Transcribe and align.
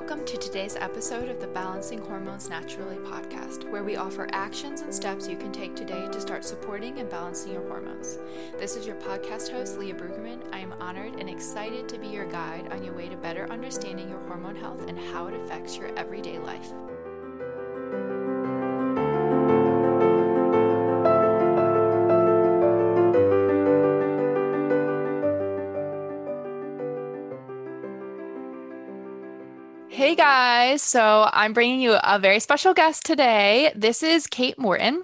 Welcome 0.00 0.24
to 0.24 0.38
today's 0.38 0.76
episode 0.76 1.28
of 1.28 1.40
the 1.42 1.46
Balancing 1.48 1.98
Hormones 1.98 2.48
Naturally 2.48 2.96
podcast, 2.96 3.70
where 3.70 3.84
we 3.84 3.96
offer 3.96 4.30
actions 4.32 4.80
and 4.80 4.92
steps 4.92 5.28
you 5.28 5.36
can 5.36 5.52
take 5.52 5.76
today 5.76 6.08
to 6.10 6.20
start 6.22 6.42
supporting 6.42 6.98
and 6.98 7.10
balancing 7.10 7.52
your 7.52 7.68
hormones. 7.68 8.16
This 8.58 8.76
is 8.76 8.86
your 8.86 8.96
podcast 8.96 9.50
host, 9.50 9.78
Leah 9.78 9.94
Brueggemann. 9.94 10.40
I 10.54 10.60
am 10.60 10.72
honored 10.80 11.20
and 11.20 11.28
excited 11.28 11.86
to 11.90 11.98
be 11.98 12.08
your 12.08 12.24
guide 12.24 12.72
on 12.72 12.82
your 12.82 12.94
way 12.94 13.10
to 13.10 13.16
better 13.16 13.46
understanding 13.52 14.08
your 14.08 14.20
hormone 14.20 14.56
health 14.56 14.88
and 14.88 14.98
how 14.98 15.26
it 15.26 15.34
affects 15.34 15.76
your 15.76 15.94
everyday 15.98 16.38
life. 16.38 16.72
Guys, 30.20 30.82
so 30.82 31.30
I'm 31.32 31.54
bringing 31.54 31.80
you 31.80 31.94
a 31.94 32.18
very 32.18 32.40
special 32.40 32.74
guest 32.74 33.06
today. 33.06 33.72
This 33.74 34.02
is 34.02 34.26
Kate 34.26 34.58
Morton. 34.58 35.02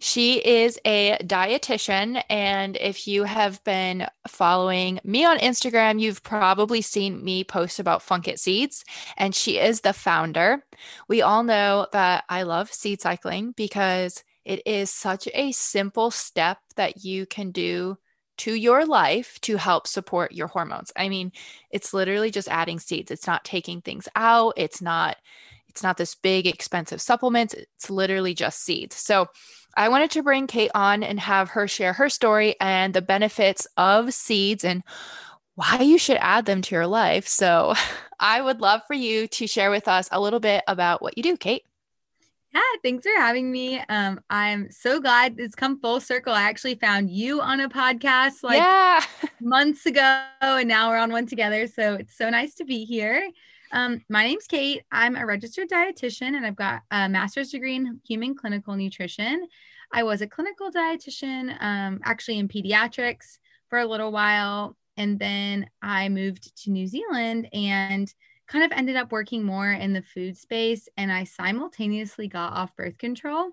She 0.00 0.44
is 0.44 0.76
a 0.84 1.16
dietitian, 1.18 2.20
and 2.28 2.76
if 2.76 3.06
you 3.06 3.22
have 3.22 3.62
been 3.62 4.08
following 4.26 4.98
me 5.04 5.24
on 5.24 5.38
Instagram, 5.38 6.00
you've 6.00 6.24
probably 6.24 6.82
seen 6.82 7.24
me 7.24 7.44
post 7.44 7.78
about 7.78 8.02
Funk 8.02 8.26
It 8.26 8.40
Seeds, 8.40 8.84
and 9.16 9.36
she 9.36 9.58
is 9.58 9.82
the 9.82 9.92
founder. 9.92 10.64
We 11.06 11.22
all 11.22 11.44
know 11.44 11.86
that 11.92 12.24
I 12.28 12.42
love 12.42 12.72
seed 12.72 13.00
cycling 13.00 13.52
because 13.56 14.24
it 14.44 14.62
is 14.66 14.90
such 14.90 15.28
a 15.32 15.52
simple 15.52 16.10
step 16.10 16.58
that 16.74 17.04
you 17.04 17.24
can 17.24 17.52
do 17.52 17.98
to 18.38 18.54
your 18.54 18.84
life 18.86 19.40
to 19.42 19.56
help 19.56 19.86
support 19.86 20.32
your 20.32 20.46
hormones. 20.46 20.92
I 20.96 21.08
mean, 21.08 21.32
it's 21.70 21.94
literally 21.94 22.30
just 22.30 22.48
adding 22.48 22.78
seeds. 22.78 23.10
It's 23.10 23.26
not 23.26 23.44
taking 23.44 23.80
things 23.80 24.08
out. 24.14 24.54
It's 24.56 24.80
not 24.82 25.16
it's 25.68 25.82
not 25.82 25.98
this 25.98 26.14
big 26.14 26.46
expensive 26.46 27.02
supplement. 27.02 27.52
It's 27.52 27.90
literally 27.90 28.32
just 28.32 28.62
seeds. 28.64 28.96
So, 28.96 29.28
I 29.76 29.90
wanted 29.90 30.10
to 30.12 30.22
bring 30.22 30.46
Kate 30.46 30.70
on 30.74 31.02
and 31.02 31.20
have 31.20 31.50
her 31.50 31.68
share 31.68 31.92
her 31.92 32.08
story 32.08 32.56
and 32.62 32.94
the 32.94 33.02
benefits 33.02 33.66
of 33.76 34.14
seeds 34.14 34.64
and 34.64 34.82
why 35.54 35.80
you 35.82 35.98
should 35.98 36.16
add 36.18 36.46
them 36.46 36.62
to 36.62 36.74
your 36.74 36.86
life. 36.86 37.28
So, 37.28 37.74
I 38.20 38.40
would 38.40 38.62
love 38.62 38.80
for 38.86 38.94
you 38.94 39.26
to 39.28 39.46
share 39.46 39.70
with 39.70 39.86
us 39.86 40.08
a 40.10 40.20
little 40.20 40.40
bit 40.40 40.64
about 40.66 41.02
what 41.02 41.18
you 41.18 41.22
do, 41.22 41.36
Kate. 41.36 41.64
Yeah, 42.56 42.62
thanks 42.82 43.06
for 43.06 43.20
having 43.20 43.52
me. 43.52 43.80
Um, 43.90 44.18
I'm 44.30 44.70
so 44.70 44.98
glad 44.98 45.34
it's 45.38 45.54
come 45.54 45.78
full 45.78 46.00
circle. 46.00 46.32
I 46.32 46.44
actually 46.44 46.76
found 46.76 47.10
you 47.10 47.42
on 47.42 47.60
a 47.60 47.68
podcast 47.68 48.42
like 48.42 48.56
yeah. 48.56 49.04
months 49.42 49.84
ago, 49.84 50.24
and 50.40 50.66
now 50.66 50.88
we're 50.88 50.96
on 50.96 51.12
one 51.12 51.26
together. 51.26 51.66
So 51.66 51.96
it's 51.96 52.16
so 52.16 52.30
nice 52.30 52.54
to 52.54 52.64
be 52.64 52.86
here. 52.86 53.28
Um, 53.72 54.00
my 54.08 54.24
name's 54.24 54.46
Kate. 54.46 54.84
I'm 54.90 55.16
a 55.16 55.26
registered 55.26 55.68
dietitian, 55.68 56.34
and 56.34 56.46
I've 56.46 56.56
got 56.56 56.80
a 56.90 57.10
master's 57.10 57.50
degree 57.50 57.76
in 57.76 58.00
human 58.08 58.34
clinical 58.34 58.74
nutrition. 58.74 59.46
I 59.92 60.04
was 60.04 60.22
a 60.22 60.26
clinical 60.26 60.70
dietitian, 60.72 61.62
um, 61.62 62.00
actually 62.04 62.38
in 62.38 62.48
pediatrics 62.48 63.36
for 63.68 63.80
a 63.80 63.86
little 63.86 64.12
while, 64.12 64.78
and 64.96 65.18
then 65.18 65.68
I 65.82 66.08
moved 66.08 66.56
to 66.62 66.70
New 66.70 66.86
Zealand 66.86 67.50
and 67.52 68.10
kind 68.46 68.64
of 68.64 68.72
ended 68.72 68.96
up 68.96 69.12
working 69.12 69.44
more 69.44 69.70
in 69.70 69.92
the 69.92 70.02
food 70.02 70.36
space 70.36 70.88
and 70.96 71.10
I 71.10 71.24
simultaneously 71.24 72.28
got 72.28 72.52
off 72.52 72.76
birth 72.76 72.98
control. 72.98 73.50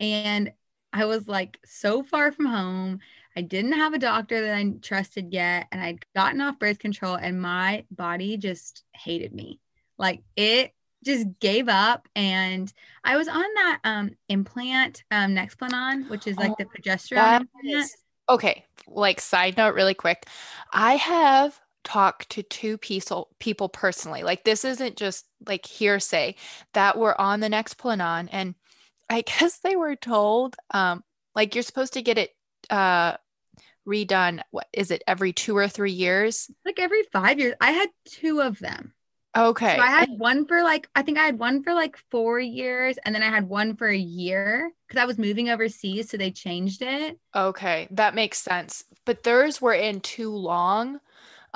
And 0.00 0.52
I 0.92 1.04
was 1.04 1.28
like 1.28 1.58
so 1.64 2.02
far 2.02 2.32
from 2.32 2.46
home. 2.46 3.00
I 3.36 3.42
didn't 3.42 3.72
have 3.72 3.92
a 3.92 3.98
doctor 3.98 4.40
that 4.40 4.54
I 4.54 4.72
trusted 4.80 5.32
yet. 5.32 5.66
And 5.70 5.80
I'd 5.80 6.04
gotten 6.14 6.40
off 6.40 6.58
birth 6.58 6.78
control 6.78 7.16
and 7.16 7.40
my 7.40 7.84
body 7.90 8.36
just 8.36 8.82
hated 8.94 9.34
me. 9.34 9.60
Like 9.98 10.22
it 10.36 10.72
just 11.04 11.26
gave 11.38 11.68
up. 11.68 12.08
And 12.16 12.72
I 13.04 13.16
was 13.16 13.28
on 13.28 13.44
that 13.54 13.80
um, 13.84 14.10
implant, 14.28 15.04
um, 15.10 15.34
Nexplanon, 15.34 16.08
which 16.08 16.26
is 16.26 16.36
like 16.36 16.52
oh, 16.52 16.56
the 16.58 16.64
progesterone. 16.64 17.46
Is, 17.64 17.96
okay. 18.28 18.64
Like, 18.88 19.20
side 19.20 19.56
note, 19.56 19.74
really 19.74 19.94
quick. 19.94 20.26
I 20.72 20.96
have 20.96 21.58
talk 21.86 22.26
to 22.28 22.42
two 22.42 22.76
people 22.76 23.28
people 23.38 23.68
personally. 23.68 24.24
Like 24.24 24.44
this 24.44 24.64
isn't 24.64 24.96
just 24.96 25.24
like 25.46 25.64
hearsay 25.64 26.34
that 26.74 26.98
were 26.98 27.18
on 27.18 27.40
the 27.40 27.48
Nexplanon 27.48 28.28
and 28.32 28.54
I 29.08 29.20
guess 29.26 29.58
they 29.58 29.76
were 29.76 29.96
told 29.96 30.56
um 30.72 31.04
like 31.34 31.54
you're 31.54 31.62
supposed 31.62 31.94
to 31.94 32.02
get 32.02 32.18
it 32.18 32.30
uh 32.68 33.16
redone 33.86 34.40
what 34.50 34.66
is 34.72 34.90
it 34.90 35.04
every 35.06 35.32
2 35.32 35.56
or 35.56 35.68
3 35.68 35.92
years? 35.92 36.50
Like 36.64 36.80
every 36.80 37.04
5 37.12 37.38
years. 37.38 37.54
I 37.60 37.70
had 37.70 37.88
two 38.04 38.42
of 38.42 38.58
them. 38.58 38.92
Okay. 39.36 39.76
So 39.76 39.82
I 39.82 39.90
had 39.90 40.08
one 40.10 40.46
for 40.46 40.64
like 40.64 40.88
I 40.96 41.02
think 41.02 41.18
I 41.18 41.24
had 41.24 41.38
one 41.38 41.62
for 41.62 41.72
like 41.72 41.96
4 42.10 42.40
years 42.40 42.98
and 43.04 43.14
then 43.14 43.22
I 43.22 43.30
had 43.30 43.48
one 43.48 43.76
for 43.76 43.86
a 43.86 43.96
year 43.96 44.72
cuz 44.88 44.98
I 44.98 45.04
was 45.04 45.18
moving 45.18 45.50
overseas 45.50 46.10
so 46.10 46.16
they 46.16 46.32
changed 46.32 46.82
it. 46.82 47.16
Okay, 47.32 47.86
that 47.92 48.16
makes 48.16 48.38
sense. 48.38 48.82
But 49.04 49.22
theirs 49.22 49.60
were 49.60 49.74
in 49.74 50.00
too 50.00 50.30
long 50.30 50.98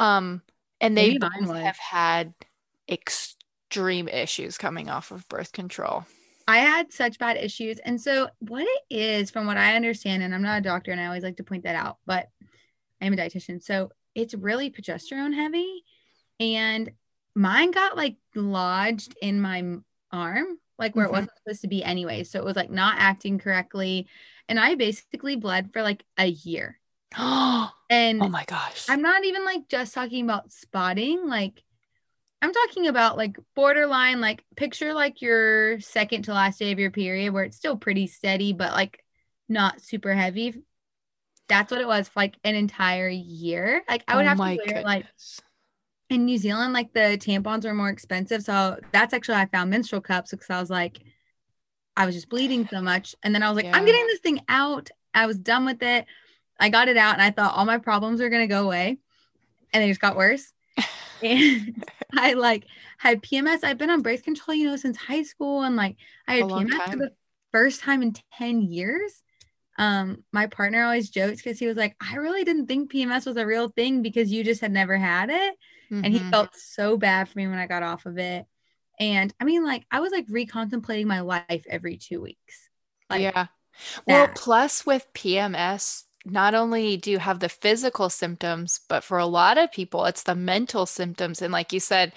um, 0.01 0.43
and 0.81 0.97
they 0.97 1.19
both 1.19 1.55
have 1.55 1.77
had 1.77 2.33
extreme 2.89 4.09
issues 4.09 4.59
coming 4.59 4.89
off 4.89 5.13
of 5.13 5.29
birth 5.29 5.53
control. 5.53 6.07
I 6.49 6.59
had 6.59 6.93
such 6.93 7.19
bad 7.19 7.37
issues. 7.37 7.79
And 7.81 8.01
so, 8.01 8.29
what 8.41 8.65
it 8.65 8.83
is, 8.89 9.31
from 9.31 9.47
what 9.47 9.59
I 9.59 9.77
understand, 9.77 10.23
and 10.23 10.35
I'm 10.35 10.43
not 10.43 10.59
a 10.59 10.63
doctor 10.63 10.91
and 10.91 11.01
I 11.01 11.07
always 11.07 11.23
like 11.23 11.37
to 11.37 11.45
point 11.45 11.65
that 11.65 11.77
out, 11.77 11.99
but 12.07 12.29
I'm 13.01 13.13
a 13.13 13.17
dietitian. 13.17 13.63
So, 13.63 13.93
it's 14.15 14.35
really 14.35 14.71
progesterone 14.71 15.35
heavy. 15.35 15.85
And 16.41 16.91
mine 17.37 17.71
got 17.71 17.97
like 17.97 18.17
lodged 18.35 19.15
in 19.21 19.41
my 19.41 19.77
arm, 20.11 20.59
like 20.79 20.97
where 20.97 21.05
mm-hmm. 21.05 21.15
it 21.15 21.19
wasn't 21.19 21.39
supposed 21.45 21.61
to 21.61 21.69
be 21.69 21.85
anyway. 21.85 22.25
So, 22.25 22.39
it 22.39 22.45
was 22.45 22.57
like 22.57 22.71
not 22.71 22.97
acting 22.99 23.39
correctly. 23.39 24.09
And 24.49 24.59
I 24.59 24.75
basically 24.77 25.37
bled 25.37 25.73
for 25.73 25.83
like 25.83 26.05
a 26.19 26.27
year. 26.27 26.80
and 27.19 28.23
oh 28.23 28.29
my 28.29 28.45
gosh. 28.47 28.87
I'm 28.89 29.03
not 29.03 29.25
even 29.25 29.45
like 29.45 29.69
just 29.69 29.95
talking 29.95 30.25
about 30.25 30.53
spotting, 30.53 31.27
like 31.27 31.63
I'm 32.43 32.53
talking 32.53 32.87
about 32.87 33.17
like 33.17 33.37
borderline, 33.55 34.21
like 34.21 34.45
picture 34.57 34.95
like 34.95 35.21
your 35.21 35.81
second 35.81 36.23
to 36.23 36.33
last 36.33 36.59
day 36.59 36.73
of 36.73 36.79
your 36.79 36.91
period 36.91 37.33
where 37.33 37.45
it's 37.45 37.57
still 37.57 37.77
pretty 37.77 38.07
steady, 38.07 38.53
but 38.53 38.73
like 38.73 39.05
not 39.49 39.81
super 39.81 40.15
heavy. 40.15 40.63
That's 41.49 41.71
what 41.71 41.81
it 41.81 41.87
was 41.87 42.09
for 42.09 42.21
like 42.21 42.37
an 42.45 42.55
entire 42.55 43.09
year. 43.09 43.83
Like 43.89 44.05
I 44.09 44.17
would 44.17 44.25
oh 44.25 44.29
have 44.29 44.37
to 44.39 44.43
wear 44.43 44.57
goodness. 44.57 44.85
like 44.85 45.07
in 46.09 46.25
New 46.25 46.39
Zealand, 46.39 46.73
like 46.73 46.93
the 46.93 47.19
tampons 47.19 47.65
were 47.65 47.75
more 47.75 47.89
expensive. 47.89 48.43
So 48.43 48.79
that's 48.93 49.13
actually 49.13 49.37
I 49.37 49.47
found 49.47 49.71
menstrual 49.71 50.01
cups 50.01 50.31
because 50.31 50.49
I 50.49 50.61
was 50.61 50.71
like, 50.71 50.99
I 51.97 52.07
was 52.07 52.15
just 52.15 52.31
bleeding 52.31 52.67
so 52.69 52.81
much. 52.81 53.15
And 53.23 53.35
then 53.35 53.43
I 53.43 53.49
was 53.49 53.57
like, 53.57 53.67
yeah. 53.67 53.77
I'm 53.77 53.85
getting 53.85 54.07
this 54.07 54.21
thing 54.21 54.41
out. 54.49 54.91
I 55.13 55.27
was 55.27 55.39
done 55.39 55.65
with 55.67 55.83
it. 55.83 56.07
I 56.61 56.69
got 56.69 56.89
it 56.89 56.97
out 56.97 57.15
and 57.15 57.23
I 57.23 57.31
thought 57.31 57.55
all 57.55 57.65
my 57.65 57.79
problems 57.79 58.21
were 58.21 58.29
going 58.29 58.43
to 58.43 58.55
go 58.55 58.65
away. 58.65 58.99
And 59.73 59.83
they 59.83 59.89
just 59.89 60.01
got 60.01 60.17
worse. 60.17 60.53
and 61.23 61.85
I 62.17 62.35
like 62.35 62.67
had 62.99 63.23
PMS. 63.23 63.65
I've 63.65 63.79
been 63.79 63.91
on 63.91 64.03
birth 64.03 64.23
control, 64.23 64.55
you 64.55 64.67
know, 64.67 64.77
since 64.77 64.97
high 64.97 65.23
school. 65.23 65.63
And 65.63 65.77
like 65.77 65.97
I 66.29 66.37
had 66.37 66.45
PMS 66.45 66.91
for 66.91 66.97
the 66.97 67.13
first 67.53 67.81
time 67.81 68.03
in 68.03 68.15
10 68.37 68.63
years. 68.63 69.23
Um, 69.79 70.25
my 70.33 70.47
partner 70.47 70.85
always 70.85 71.09
jokes 71.09 71.43
because 71.43 71.59
he 71.59 71.67
was 71.67 71.77
like, 71.77 71.97
I 72.01 72.17
really 72.17 72.45
didn't 72.45 72.67
think 72.67 72.93
PMS 72.93 73.27
was 73.27 73.37
a 73.37 73.47
real 73.47 73.69
thing 73.69 74.03
because 74.03 74.31
you 74.31 74.45
just 74.45 74.61
had 74.61 74.73
never 74.73 74.99
had 74.99 75.31
it. 75.31 75.55
Mm-hmm. 75.91 76.05
And 76.05 76.13
he 76.13 76.21
mm-hmm. 76.21 76.31
felt 76.31 76.55
so 76.55 76.99
bad 76.99 77.29
for 77.29 77.39
me 77.39 77.49
when 77.49 77.59
I 77.59 77.67
got 77.67 77.83
off 77.83 78.05
of 78.05 78.19
it. 78.19 78.45
And 78.99 79.33
I 79.41 79.45
mean, 79.45 79.65
like, 79.65 79.87
I 79.91 80.01
was 80.01 80.13
like 80.13 80.27
recontemplating 80.27 81.07
my 81.07 81.21
life 81.21 81.65
every 81.69 81.97
two 81.97 82.21
weeks. 82.21 82.69
Like, 83.09 83.23
yeah. 83.23 83.47
Well, 84.07 84.29
plus 84.35 84.85
with 84.85 85.07
PMS, 85.15 86.05
not 86.25 86.55
only 86.55 86.97
do 86.97 87.11
you 87.11 87.19
have 87.19 87.41
the 87.41 87.49
physical 87.49 88.11
symptoms, 88.11 88.81
but 88.89 89.05
for 89.05 89.19
a 89.19 89.27
lot 89.27 89.59
of 89.59 89.73
people, 89.73 90.05
it's 90.05 90.23
the 90.23 90.35
mental 90.35 90.87
symptoms. 90.87 91.41
And 91.41 91.53
like 91.53 91.73
you 91.73 91.81
said, 91.81 92.13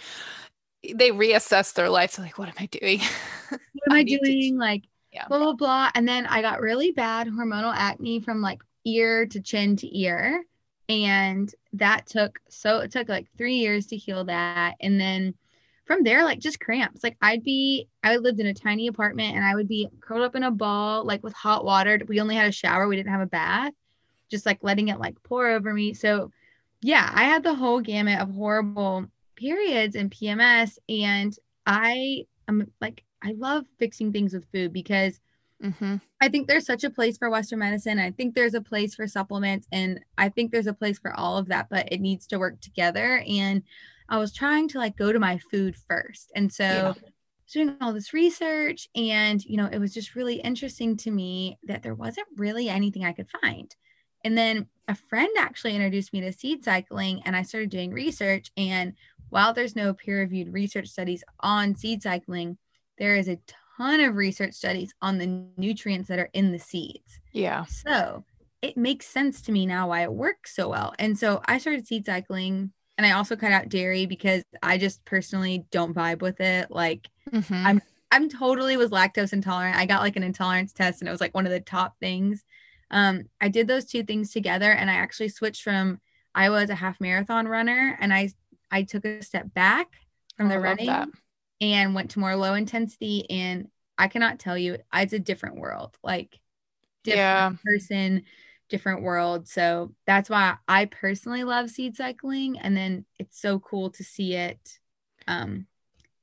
they 0.83 1.11
reassess 1.11 1.73
their 1.73 1.89
life. 1.89 2.11
So 2.11 2.21
like, 2.21 2.38
what 2.38 2.50
am 2.50 2.55
I 2.59 2.65
doing? 2.67 3.01
What 3.50 3.91
am 3.91 3.97
I, 3.97 4.00
I 4.00 4.03
doing? 4.03 4.53
To- 4.53 4.59
like, 4.59 4.83
yeah. 5.11 5.27
blah, 5.27 5.38
blah, 5.38 5.53
blah. 5.53 5.91
And 5.94 6.07
then 6.07 6.25
I 6.25 6.41
got 6.41 6.61
really 6.61 6.91
bad 6.91 7.27
hormonal 7.27 7.73
acne 7.75 8.19
from 8.19 8.41
like 8.41 8.61
ear 8.85 9.27
to 9.27 9.41
chin 9.41 9.75
to 9.77 10.00
ear. 10.00 10.44
And 10.89 11.53
that 11.73 12.07
took 12.07 12.39
so 12.49 12.79
it 12.79 12.91
took 12.91 13.09
like 13.09 13.27
three 13.38 13.56
years 13.56 13.88
to 13.88 13.97
heal 13.97 14.23
that. 14.25 14.75
And 14.79 14.99
then 14.99 15.35
from 15.85 16.03
there, 16.03 16.23
like 16.23 16.39
just 16.39 16.59
cramps. 16.59 17.03
Like 17.03 17.17
I'd 17.21 17.44
be, 17.44 17.88
I 18.03 18.15
lived 18.17 18.39
in 18.39 18.47
a 18.47 18.53
tiny 18.53 18.88
apartment 18.88 19.35
and 19.35 19.45
I 19.45 19.53
would 19.53 19.67
be 19.67 19.89
curled 19.99 20.23
up 20.23 20.35
in 20.35 20.44
a 20.44 20.51
ball, 20.51 21.03
like 21.03 21.23
with 21.23 21.33
hot 21.33 21.63
water. 21.63 21.99
We 22.07 22.21
only 22.21 22.35
had 22.35 22.47
a 22.47 22.51
shower, 22.51 22.88
we 22.88 22.95
didn't 22.95 23.11
have 23.11 23.21
a 23.21 23.27
bath 23.27 23.73
just 24.29 24.45
like 24.45 24.59
letting 24.61 24.89
it 24.89 24.99
like 24.99 25.21
pour 25.23 25.47
over 25.47 25.73
me. 25.73 25.93
So 25.93 26.31
yeah, 26.81 27.09
I 27.13 27.23
had 27.23 27.43
the 27.43 27.55
whole 27.55 27.79
gamut 27.79 28.19
of 28.19 28.33
horrible 28.33 29.05
periods 29.35 29.95
and 29.95 30.11
PMS. 30.11 30.77
And 30.89 31.35
I 31.65 32.25
am 32.47 32.69
like, 32.81 33.03
I 33.23 33.33
love 33.37 33.65
fixing 33.79 34.11
things 34.11 34.33
with 34.33 34.45
food 34.51 34.73
because 34.73 35.19
mm-hmm. 35.63 35.95
I 36.21 36.29
think 36.29 36.47
there's 36.47 36.65
such 36.65 36.83
a 36.83 36.89
place 36.89 37.17
for 37.17 37.29
Western 37.29 37.59
medicine. 37.59 37.99
I 37.99 38.11
think 38.11 38.35
there's 38.35 38.53
a 38.53 38.61
place 38.61 38.95
for 38.95 39.07
supplements. 39.07 39.67
And 39.71 40.01
I 40.17 40.29
think 40.29 40.51
there's 40.51 40.67
a 40.67 40.73
place 40.73 40.99
for 40.99 41.13
all 41.13 41.37
of 41.37 41.47
that, 41.47 41.67
but 41.69 41.91
it 41.91 42.01
needs 42.01 42.27
to 42.27 42.39
work 42.39 42.59
together. 42.59 43.23
And 43.27 43.63
I 44.09 44.17
was 44.17 44.33
trying 44.33 44.67
to 44.69 44.77
like 44.77 44.97
go 44.97 45.13
to 45.13 45.19
my 45.19 45.37
food 45.37 45.75
first. 45.87 46.31
And 46.35 46.51
so 46.51 46.63
yeah. 46.97 47.09
doing 47.51 47.77
all 47.79 47.93
this 47.93 48.13
research 48.13 48.89
and 48.93 49.43
you 49.45 49.55
know, 49.55 49.69
it 49.71 49.79
was 49.79 49.93
just 49.93 50.15
really 50.15 50.35
interesting 50.35 50.97
to 50.97 51.11
me 51.11 51.57
that 51.63 51.81
there 51.81 51.95
wasn't 51.95 52.27
really 52.35 52.67
anything 52.67 53.05
I 53.05 53.13
could 53.13 53.29
find. 53.41 53.73
And 54.23 54.37
then 54.37 54.67
a 54.87 54.95
friend 54.95 55.29
actually 55.37 55.75
introduced 55.75 56.13
me 56.13 56.21
to 56.21 56.31
seed 56.31 56.63
cycling 56.63 57.21
and 57.25 57.35
I 57.35 57.43
started 57.43 57.69
doing 57.69 57.91
research 57.91 58.51
and 58.57 58.93
while 59.29 59.53
there's 59.53 59.75
no 59.75 59.93
peer-reviewed 59.95 60.53
research 60.53 60.87
studies 60.89 61.23
on 61.39 61.75
seed 61.75 62.03
cycling, 62.03 62.57
there 62.99 63.15
is 63.15 63.27
a 63.27 63.39
ton 63.77 63.99
of 63.99 64.15
research 64.15 64.53
studies 64.53 64.93
on 65.01 65.17
the 65.17 65.47
nutrients 65.57 66.07
that 66.09 66.19
are 66.19 66.29
in 66.33 66.51
the 66.51 66.59
seeds. 66.59 67.19
Yeah. 67.31 67.65
So, 67.65 68.25
it 68.63 68.77
makes 68.77 69.07
sense 69.07 69.41
to 69.41 69.51
me 69.51 69.65
now 69.65 69.89
why 69.89 70.03
it 70.03 70.13
works 70.13 70.55
so 70.55 70.69
well. 70.69 70.93
And 70.97 71.19
so 71.19 71.41
I 71.45 71.57
started 71.57 71.85
seed 71.85 72.05
cycling 72.05 72.71
and 72.97 73.05
I 73.05 73.11
also 73.11 73.35
cut 73.35 73.51
out 73.51 73.67
dairy 73.67 74.05
because 74.05 74.41
I 74.63 74.77
just 74.77 75.03
personally 75.03 75.65
don't 75.69 75.93
vibe 75.93 76.21
with 76.21 76.39
it. 76.39 76.71
Like 76.71 77.09
mm-hmm. 77.29 77.53
I'm 77.53 77.81
I'm 78.09 78.29
totally 78.29 78.77
was 78.77 78.91
lactose 78.91 79.33
intolerant. 79.33 79.75
I 79.75 79.85
got 79.85 80.01
like 80.01 80.15
an 80.15 80.23
intolerance 80.23 80.71
test 80.71 81.01
and 81.01 81.09
it 81.09 81.11
was 81.11 81.19
like 81.19 81.35
one 81.35 81.45
of 81.45 81.51
the 81.51 81.59
top 81.59 81.99
things. 81.99 82.45
Um, 82.94 83.24
I 83.42 83.50
did 83.50 83.68
those 83.68 83.86
two 83.86 84.04
things 84.04 84.31
together 84.31 84.72
and 84.72 84.90
I 84.90 84.94
actually 84.94 85.30
switched 85.30 85.63
from 85.63 86.00
I 86.36 86.50
was 86.50 86.69
a 86.69 86.75
half 86.75 87.01
marathon 87.01 87.48
runner 87.48 87.98
and 88.00 88.13
I 88.13 88.30
I 88.72 88.84
took 88.84 89.04
a 89.04 89.22
step 89.22 89.54
back 89.54 89.88
from 90.38 90.48
the 90.48 90.60
running 90.60 91.12
and 91.60 91.95
went 91.95 92.12
to 92.12 92.19
more 92.19 92.36
low 92.36 92.54
intensity 92.54 93.30
and 93.30 93.68
I 93.98 94.07
cannot 94.07 94.40
tell 94.40 94.57
you 94.57 94.78
it's 94.94 95.13
a 95.13 95.19
different 95.19 95.57
world. 95.57 95.98
Like 96.04 96.40
different 97.04 97.18
yeah. 97.18 97.51
person 97.66 98.24
different 98.69 99.04
world. 99.04 99.48
So 99.48 99.94
that's 100.07 100.31
why 100.31 100.56
I 100.68 100.86
personally 100.86 101.44
love 101.44 101.69
seed 101.69 101.95
cycling. 101.95 102.57
And 102.57 102.75
then 102.75 103.06
it's 103.19 103.40
so 103.40 103.60
cool 103.60 103.92
to 103.92 104.04
see 104.04 104.34
it 104.34 104.80
um, 105.28 105.68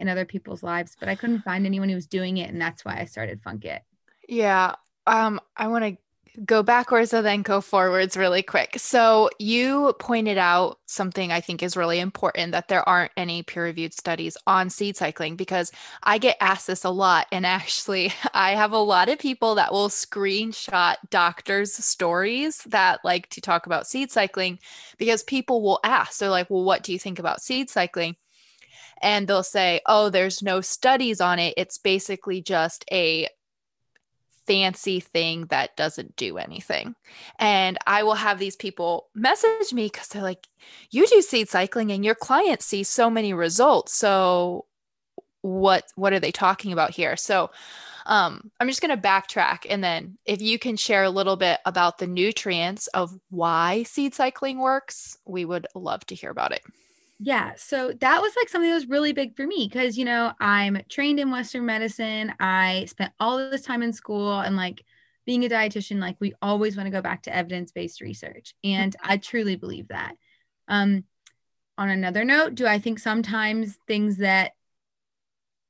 in 0.01 0.09
other 0.09 0.25
people's 0.25 0.63
lives. 0.63 0.97
But 0.99 1.09
I 1.09 1.15
couldn't 1.15 1.43
find 1.43 1.65
anyone 1.65 1.89
who 1.89 1.95
was 1.95 2.09
doing 2.09 2.39
it. 2.39 2.51
And 2.51 2.61
that's 2.61 2.85
why 2.85 2.99
I 2.99 3.05
started 3.05 3.41
Funk 3.43 3.65
It. 3.65 3.83
Yeah. 4.29 4.75
Um, 5.07 5.41
I 5.57 5.69
want 5.69 5.85
to 5.85 5.97
go 6.45 6.63
backwards 6.63 7.13
and 7.13 7.27
then 7.27 7.43
go 7.43 7.61
forwards 7.61 8.17
really 8.17 8.43
quick. 8.43 8.79
So, 8.79 9.31
you 9.39 9.95
pointed 9.99 10.39
out 10.39 10.79
something 10.87 11.33
I 11.33 11.41
think 11.41 11.63
is 11.63 11.77
really 11.77 12.01
important 12.01 12.53
that 12.53 12.69
there 12.69 12.89
aren't 12.89 13.13
any 13.17 13.43
peer 13.43 13.65
reviewed 13.65 13.95
studies 13.95 14.37
on 14.47 14.71
seed 14.71 14.97
cycling 14.97 15.37
because 15.37 15.73
I 16.03 16.19
get 16.19 16.37
asked 16.41 16.67
this 16.67 16.85
a 16.85 16.91
lot. 16.91 17.27
And 17.33 17.45
actually, 17.61 18.13
I 18.35 18.53
have 18.53 18.73
a 18.73 18.79
lot 18.79 19.09
of 19.09 19.19
people 19.19 19.57
that 19.57 19.73
will 19.73 19.89
screenshot 19.89 20.97
doctors' 21.11 21.75
stories 21.75 22.63
that 22.65 23.01
like 23.05 23.29
to 23.31 23.41
talk 23.41 23.67
about 23.67 23.87
seed 23.87 24.11
cycling 24.11 24.59
because 24.99 25.23
people 25.23 25.63
will 25.63 25.81
ask, 25.85 26.19
they're 26.19 26.31
like, 26.31 26.51
well, 26.51 26.65
what 26.65 26.83
do 26.83 26.93
you 26.93 26.99
think 26.99 27.19
about 27.19 27.43
seed 27.43 27.71
cycling? 27.71 28.17
And 29.03 29.27
they'll 29.27 29.43
say, 29.43 29.81
oh, 29.87 30.11
there's 30.11 30.43
no 30.43 30.61
studies 30.61 31.21
on 31.21 31.39
it. 31.39 31.55
It's 31.57 31.79
basically 31.79 32.43
just 32.43 32.85
a 32.93 33.29
fancy 34.51 34.99
thing 34.99 35.47
that 35.47 35.77
doesn't 35.77 36.17
do 36.17 36.37
anything. 36.37 36.97
And 37.39 37.79
I 37.87 38.03
will 38.03 38.15
have 38.15 38.41
these 38.41 38.57
people 38.57 39.07
message 39.15 39.73
me 39.73 39.85
because 39.87 40.09
they're 40.09 40.23
like, 40.23 40.49
you 40.91 41.07
do 41.07 41.23
seed 41.23 41.49
cycling 41.49 41.93
and 41.93 42.05
your 42.05 42.17
clients 42.17 42.67
see 42.67 42.83
so 42.83 43.09
many 43.09 43.33
results. 43.33 43.95
So 43.95 44.67
what 45.43 45.85
what 45.95 46.13
are 46.13 46.19
they 46.19 46.33
talking 46.33 46.73
about 46.73 46.91
here? 46.91 47.17
So 47.17 47.53
um, 48.07 48.51
I'm 48.59 48.67
just 48.67 48.83
going 48.83 48.95
to 48.95 49.01
backtrack 49.01 49.67
and 49.71 49.85
then 49.85 50.19
if 50.25 50.43
you 50.43 50.59
can 50.59 50.77
share 50.77 51.05
a 51.05 51.11
little 51.11 51.37
bit 51.37 51.61
about 51.65 51.99
the 51.99 52.09
nutrients 52.09 52.89
of 52.89 53.17
why 53.29 53.85
seed 53.85 54.17
cycling 54.17 54.59
works, 54.59 55.17
we 55.25 55.45
would 55.45 55.69
love 55.77 56.05
to 56.07 56.17
hear 56.17 56.31
about 56.31 56.51
it. 56.51 56.63
Yeah. 57.23 57.53
So 57.57 57.93
that 58.01 58.23
was 58.23 58.33
like 58.35 58.49
something 58.49 58.71
that 58.71 58.75
was 58.75 58.89
really 58.89 59.13
big 59.13 59.37
for 59.37 59.47
me 59.47 59.69
because, 59.71 59.99
you 59.99 60.07
know, 60.07 60.33
I'm 60.41 60.79
trained 60.89 61.21
in 61.21 61.31
Western 61.31 61.67
medicine. 61.67 62.33
I 62.41 62.87
spent 62.87 63.13
all 63.21 63.39
of 63.39 63.51
this 63.51 63.61
time 63.61 63.83
in 63.83 63.93
school 63.93 64.41
and 64.41 64.57
like 64.57 64.83
being 65.27 65.45
a 65.45 65.49
dietitian, 65.51 66.01
like 66.01 66.17
we 66.19 66.33
always 66.41 66.79
want 66.79 66.87
to 66.87 66.91
go 66.91 67.03
back 67.03 67.25
to 67.25 67.37
evidence 67.37 67.73
based 67.73 68.01
research. 68.01 68.55
And 68.65 68.97
I 69.05 69.19
truly 69.19 69.57
believe 69.57 69.89
that. 69.89 70.15
Um, 70.67 71.05
on 71.77 71.91
another 71.91 72.25
note, 72.25 72.55
do 72.55 72.67
I 72.67 72.79
think 72.79 72.99
sometimes 72.99 73.77
things 73.87 74.17
that 74.17 74.53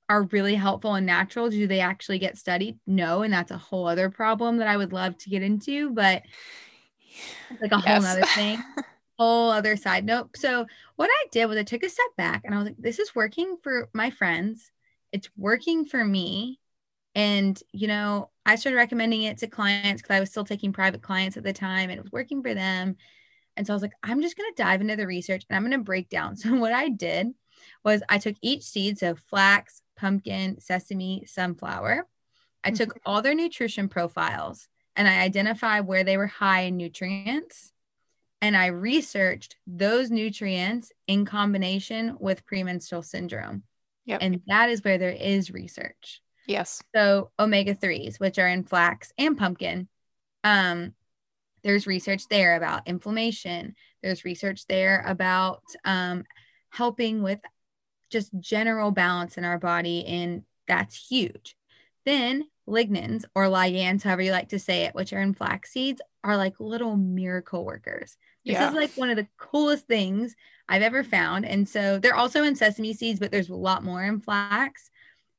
are 0.08 0.22
really 0.30 0.54
helpful 0.54 0.94
and 0.94 1.04
natural, 1.04 1.50
do 1.50 1.66
they 1.66 1.80
actually 1.80 2.20
get 2.20 2.38
studied? 2.38 2.78
No. 2.86 3.22
And 3.22 3.32
that's 3.32 3.50
a 3.50 3.58
whole 3.58 3.88
other 3.88 4.08
problem 4.08 4.58
that 4.58 4.68
I 4.68 4.76
would 4.76 4.92
love 4.92 5.18
to 5.18 5.30
get 5.30 5.42
into, 5.42 5.90
but 5.90 6.22
like 7.60 7.72
a 7.72 7.82
yes. 7.84 8.04
whole 8.04 8.12
other 8.12 8.26
thing. 8.26 8.62
whole 9.20 9.50
other 9.50 9.76
side 9.76 10.06
note. 10.06 10.30
So 10.34 10.66
what 10.96 11.10
I 11.12 11.26
did 11.30 11.44
was 11.44 11.58
I 11.58 11.62
took 11.62 11.82
a 11.82 11.90
step 11.90 12.16
back 12.16 12.40
and 12.44 12.54
I 12.54 12.58
was 12.58 12.68
like, 12.68 12.78
this 12.78 12.98
is 12.98 13.14
working 13.14 13.58
for 13.62 13.90
my 13.92 14.08
friends. 14.08 14.70
It's 15.12 15.28
working 15.36 15.84
for 15.84 16.02
me. 16.02 16.58
And, 17.14 17.60
you 17.70 17.86
know, 17.86 18.30
I 18.46 18.56
started 18.56 18.78
recommending 18.78 19.24
it 19.24 19.36
to 19.38 19.46
clients 19.46 20.00
because 20.00 20.16
I 20.16 20.20
was 20.20 20.30
still 20.30 20.44
taking 20.44 20.72
private 20.72 21.02
clients 21.02 21.36
at 21.36 21.42
the 21.42 21.52
time 21.52 21.90
and 21.90 21.98
it 21.98 22.02
was 22.02 22.12
working 22.12 22.42
for 22.42 22.54
them. 22.54 22.96
And 23.58 23.66
so 23.66 23.74
I 23.74 23.76
was 23.76 23.82
like, 23.82 23.92
I'm 24.02 24.22
just 24.22 24.38
going 24.38 24.50
to 24.54 24.62
dive 24.62 24.80
into 24.80 24.96
the 24.96 25.06
research 25.06 25.44
and 25.50 25.54
I'm 25.54 25.64
going 25.64 25.78
to 25.78 25.84
break 25.84 26.08
down. 26.08 26.36
So 26.38 26.54
what 26.54 26.72
I 26.72 26.88
did 26.88 27.28
was 27.84 28.02
I 28.08 28.16
took 28.16 28.36
each 28.40 28.62
seed, 28.62 28.96
so 28.96 29.16
flax, 29.28 29.82
pumpkin, 29.98 30.60
sesame, 30.60 31.24
sunflower. 31.26 32.06
I 32.64 32.70
took 32.70 32.88
mm-hmm. 32.88 32.98
all 33.04 33.20
their 33.20 33.34
nutrition 33.34 33.90
profiles 33.90 34.66
and 34.96 35.06
I 35.06 35.20
identified 35.20 35.86
where 35.86 36.04
they 36.04 36.16
were 36.16 36.26
high 36.26 36.62
in 36.62 36.78
nutrients 36.78 37.74
and 38.42 38.56
I 38.56 38.66
researched 38.66 39.56
those 39.66 40.10
nutrients 40.10 40.92
in 41.06 41.24
combination 41.24 42.16
with 42.18 42.46
premenstrual 42.46 43.02
syndrome. 43.02 43.64
Yep. 44.06 44.18
And 44.22 44.40
that 44.46 44.70
is 44.70 44.82
where 44.82 44.98
there 44.98 45.10
is 45.10 45.50
research. 45.50 46.22
Yes. 46.46 46.82
So 46.94 47.30
omega 47.38 47.74
3s, 47.74 48.18
which 48.18 48.38
are 48.38 48.48
in 48.48 48.64
flax 48.64 49.12
and 49.18 49.36
pumpkin, 49.36 49.88
um, 50.42 50.94
there's 51.62 51.86
research 51.86 52.26
there 52.28 52.56
about 52.56 52.88
inflammation. 52.88 53.74
There's 54.02 54.24
research 54.24 54.66
there 54.66 55.04
about 55.06 55.62
um, 55.84 56.24
helping 56.70 57.22
with 57.22 57.40
just 58.10 58.30
general 58.40 58.90
balance 58.90 59.36
in 59.36 59.44
our 59.44 59.58
body. 59.58 60.04
And 60.06 60.42
that's 60.66 60.96
huge. 61.08 61.56
Then 62.06 62.44
lignans 62.66 63.24
or 63.34 63.44
ligands, 63.44 64.02
however 64.02 64.22
you 64.22 64.32
like 64.32 64.48
to 64.50 64.58
say 64.58 64.84
it, 64.84 64.94
which 64.94 65.12
are 65.12 65.20
in 65.20 65.34
flax 65.34 65.72
seeds, 65.72 66.00
are 66.24 66.36
like 66.36 66.58
little 66.58 66.96
miracle 66.96 67.64
workers. 67.64 68.16
This 68.44 68.54
yeah. 68.54 68.68
is 68.68 68.74
like 68.74 68.92
one 68.92 69.10
of 69.10 69.16
the 69.16 69.28
coolest 69.36 69.86
things 69.86 70.34
I've 70.68 70.82
ever 70.82 71.04
found. 71.04 71.44
And 71.44 71.68
so 71.68 71.98
they're 71.98 72.14
also 72.14 72.42
in 72.42 72.54
sesame 72.56 72.92
seeds, 72.94 73.20
but 73.20 73.30
there's 73.30 73.50
a 73.50 73.54
lot 73.54 73.84
more 73.84 74.02
in 74.04 74.20
flax. 74.20 74.90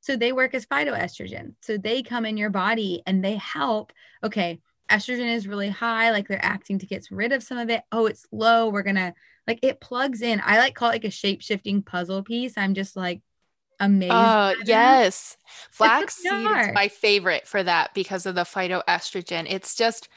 So 0.01 0.15
they 0.15 0.31
work 0.31 0.53
as 0.53 0.65
phytoestrogen. 0.65 1.53
So 1.62 1.77
they 1.77 2.03
come 2.03 2.25
in 2.25 2.38
your 2.38 2.50
body 2.50 3.03
and 3.05 3.24
they 3.24 3.36
help. 3.36 3.93
Okay, 4.24 4.60
estrogen 4.89 5.34
is 5.34 5.48
really 5.48 5.70
high, 5.70 6.12
like 6.12 6.27
they're 6.27 6.43
acting 6.43 6.79
to 6.79 6.86
get 6.86 7.08
rid 7.12 7.31
of 7.31 7.43
some 7.43 7.58
of 7.58 7.70
it. 7.70 7.84
Oh, 7.91 8.08
it's 8.08 8.25
low. 8.31 8.70
We're 8.70 8.84
gonna 8.84 9.13
like 9.48 9.60
it 9.63 9.79
plugs 9.79 10.22
in. 10.22 10.41
I 10.43 10.58
like 10.58 10.75
call 10.75 10.89
it 10.89 10.93
like 10.93 11.05
a 11.05 11.12
shape 11.12 11.41
shifting 11.41 11.81
puzzle 11.81 12.24
piece. 12.24 12.58
I'm 12.58 12.74
just 12.74 12.96
like 12.96 13.22
amazing. 13.79 14.12
Oh, 14.15 14.55
yes. 14.65 15.38
Flaxseed 15.72 16.31
is 16.31 16.74
my 16.74 16.88
favorite 16.88 17.48
for 17.48 17.63
that 17.63 17.93
because 17.93 18.25
of 18.25 18.36
the 18.36 18.41
phytoestrogen. 18.41 19.46
It's 19.50 19.75
just 19.75 20.10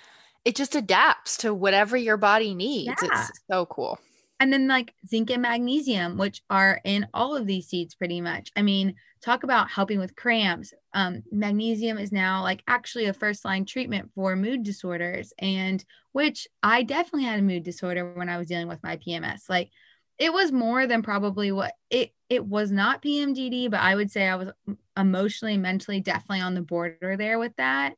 it 0.44 0.56
just 0.56 0.74
adapts 0.74 1.38
to 1.38 1.54
whatever 1.54 1.96
your 1.96 2.16
body 2.16 2.54
needs. 2.54 2.94
Yeah. 3.02 3.08
It's 3.28 3.40
so 3.50 3.66
cool. 3.66 3.98
And 4.40 4.52
then 4.52 4.68
like 4.68 4.92
zinc 5.06 5.30
and 5.30 5.42
magnesium, 5.42 6.18
which 6.18 6.42
are 6.50 6.80
in 6.84 7.06
all 7.14 7.36
of 7.36 7.46
these 7.46 7.68
seeds 7.68 7.94
pretty 7.94 8.20
much. 8.20 8.50
I 8.56 8.62
mean, 8.62 8.94
talk 9.22 9.42
about 9.42 9.70
helping 9.70 9.98
with 9.98 10.16
cramps. 10.16 10.74
Um, 10.92 11.22
magnesium 11.32 11.98
is 11.98 12.12
now 12.12 12.42
like 12.42 12.62
actually 12.66 13.06
a 13.06 13.14
first 13.14 13.44
line 13.44 13.64
treatment 13.64 14.10
for 14.14 14.36
mood 14.36 14.62
disorders, 14.62 15.32
and 15.38 15.82
which 16.12 16.46
I 16.62 16.82
definitely 16.82 17.24
had 17.24 17.38
a 17.38 17.42
mood 17.42 17.62
disorder 17.62 18.12
when 18.12 18.28
I 18.28 18.36
was 18.36 18.48
dealing 18.48 18.68
with 18.68 18.82
my 18.82 18.98
PMS. 18.98 19.48
Like 19.48 19.70
it 20.18 20.32
was 20.32 20.52
more 20.52 20.86
than 20.86 21.02
probably 21.02 21.50
what 21.50 21.72
it 21.88 22.12
it 22.28 22.44
was 22.44 22.70
not 22.70 23.02
PMDD, 23.02 23.70
but 23.70 23.80
I 23.80 23.94
would 23.94 24.10
say 24.10 24.28
I 24.28 24.36
was 24.36 24.50
emotionally, 24.96 25.56
mentally, 25.56 26.00
definitely 26.00 26.40
on 26.40 26.54
the 26.54 26.62
border 26.62 27.16
there 27.16 27.38
with 27.38 27.54
that. 27.56 27.94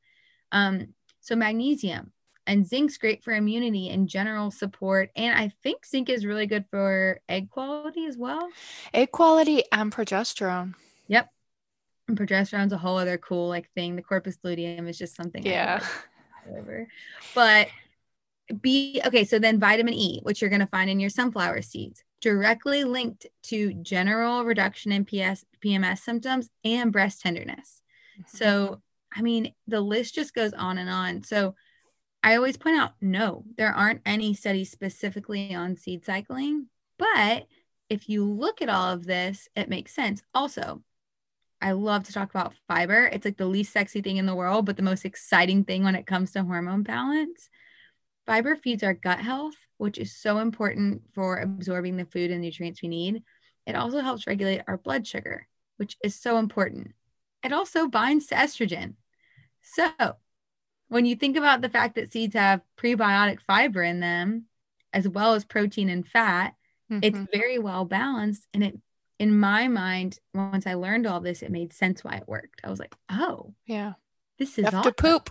Um, 0.52 0.94
so 1.20 1.34
magnesium, 1.34 2.12
and 2.46 2.66
zinc's 2.66 2.98
great 2.98 3.22
for 3.22 3.32
immunity 3.32 3.88
and 3.88 4.08
general 4.08 4.50
support 4.50 5.10
and 5.16 5.36
i 5.38 5.52
think 5.62 5.84
zinc 5.84 6.08
is 6.08 6.24
really 6.24 6.46
good 6.46 6.64
for 6.70 7.20
egg 7.28 7.50
quality 7.50 8.06
as 8.06 8.16
well. 8.16 8.48
Egg 8.94 9.12
quality 9.12 9.62
and 9.72 9.92
progesterone. 9.92 10.74
Yep. 11.08 11.30
And 12.08 12.18
progesterone's 12.18 12.72
a 12.72 12.78
whole 12.78 12.98
other 12.98 13.18
cool 13.18 13.48
like 13.48 13.70
thing. 13.72 13.96
The 13.96 14.02
corpus 14.02 14.38
luteum 14.42 14.86
is 14.88 14.98
just 14.98 15.16
something 15.16 15.44
yeah. 15.44 15.80
but 17.34 17.68
b 18.62 19.00
okay 19.04 19.24
so 19.24 19.40
then 19.40 19.58
vitamin 19.58 19.92
e 19.92 20.20
which 20.22 20.40
you're 20.40 20.50
going 20.50 20.60
to 20.60 20.68
find 20.68 20.88
in 20.88 21.00
your 21.00 21.10
sunflower 21.10 21.60
seeds 21.62 22.04
directly 22.20 22.84
linked 22.84 23.26
to 23.42 23.74
general 23.74 24.44
reduction 24.44 24.92
in 24.92 25.04
PS, 25.04 25.44
pms 25.64 25.98
symptoms 25.98 26.48
and 26.64 26.92
breast 26.92 27.20
tenderness. 27.20 27.82
Mm-hmm. 28.18 28.36
so 28.36 28.80
i 29.12 29.20
mean 29.20 29.52
the 29.66 29.80
list 29.80 30.14
just 30.14 30.34
goes 30.34 30.52
on 30.52 30.78
and 30.78 30.88
on. 30.88 31.22
So 31.24 31.54
I 32.26 32.34
always 32.34 32.56
point 32.56 32.76
out 32.76 32.94
no, 33.00 33.44
there 33.56 33.72
aren't 33.72 34.00
any 34.04 34.34
studies 34.34 34.72
specifically 34.72 35.54
on 35.54 35.76
seed 35.76 36.04
cycling, 36.04 36.66
but 36.98 37.46
if 37.88 38.08
you 38.08 38.24
look 38.24 38.60
at 38.60 38.68
all 38.68 38.92
of 38.92 39.06
this, 39.06 39.48
it 39.54 39.68
makes 39.68 39.94
sense. 39.94 40.24
Also, 40.34 40.82
I 41.60 41.70
love 41.70 42.02
to 42.02 42.12
talk 42.12 42.30
about 42.30 42.54
fiber. 42.66 43.06
It's 43.06 43.24
like 43.24 43.36
the 43.36 43.46
least 43.46 43.72
sexy 43.72 44.00
thing 44.02 44.16
in 44.16 44.26
the 44.26 44.34
world, 44.34 44.66
but 44.66 44.76
the 44.76 44.82
most 44.82 45.04
exciting 45.04 45.62
thing 45.62 45.84
when 45.84 45.94
it 45.94 46.04
comes 46.04 46.32
to 46.32 46.42
hormone 46.42 46.82
balance. 46.82 47.48
Fiber 48.26 48.56
feeds 48.56 48.82
our 48.82 48.94
gut 48.94 49.20
health, 49.20 49.54
which 49.76 49.96
is 49.96 50.16
so 50.16 50.38
important 50.38 51.02
for 51.14 51.38
absorbing 51.38 51.96
the 51.96 52.06
food 52.06 52.32
and 52.32 52.40
nutrients 52.40 52.82
we 52.82 52.88
need. 52.88 53.22
It 53.68 53.76
also 53.76 54.00
helps 54.00 54.26
regulate 54.26 54.62
our 54.66 54.78
blood 54.78 55.06
sugar, 55.06 55.46
which 55.76 55.96
is 56.02 56.16
so 56.16 56.38
important. 56.38 56.92
It 57.44 57.52
also 57.52 57.86
binds 57.86 58.26
to 58.26 58.34
estrogen. 58.34 58.94
So, 59.62 60.16
when 60.88 61.06
you 61.06 61.16
think 61.16 61.36
about 61.36 61.60
the 61.60 61.68
fact 61.68 61.96
that 61.96 62.12
seeds 62.12 62.34
have 62.34 62.60
prebiotic 62.76 63.40
fiber 63.46 63.82
in 63.82 64.00
them, 64.00 64.46
as 64.92 65.08
well 65.08 65.34
as 65.34 65.44
protein 65.44 65.88
and 65.88 66.06
fat, 66.06 66.54
mm-hmm. 66.90 67.00
it's 67.02 67.18
very 67.32 67.58
well 67.58 67.84
balanced. 67.84 68.46
And 68.54 68.62
it, 68.62 68.78
in 69.18 69.38
my 69.38 69.68
mind, 69.68 70.18
once 70.34 70.66
I 70.66 70.74
learned 70.74 71.06
all 71.06 71.20
this, 71.20 71.42
it 71.42 71.50
made 71.50 71.72
sense 71.72 72.04
why 72.04 72.16
it 72.16 72.28
worked. 72.28 72.60
I 72.62 72.70
was 72.70 72.78
like, 72.78 72.94
oh, 73.10 73.54
yeah, 73.66 73.94
this 74.38 74.58
is 74.58 74.64
have 74.64 74.74
awesome. 74.74 74.92
to 74.92 75.02
poop. 75.02 75.30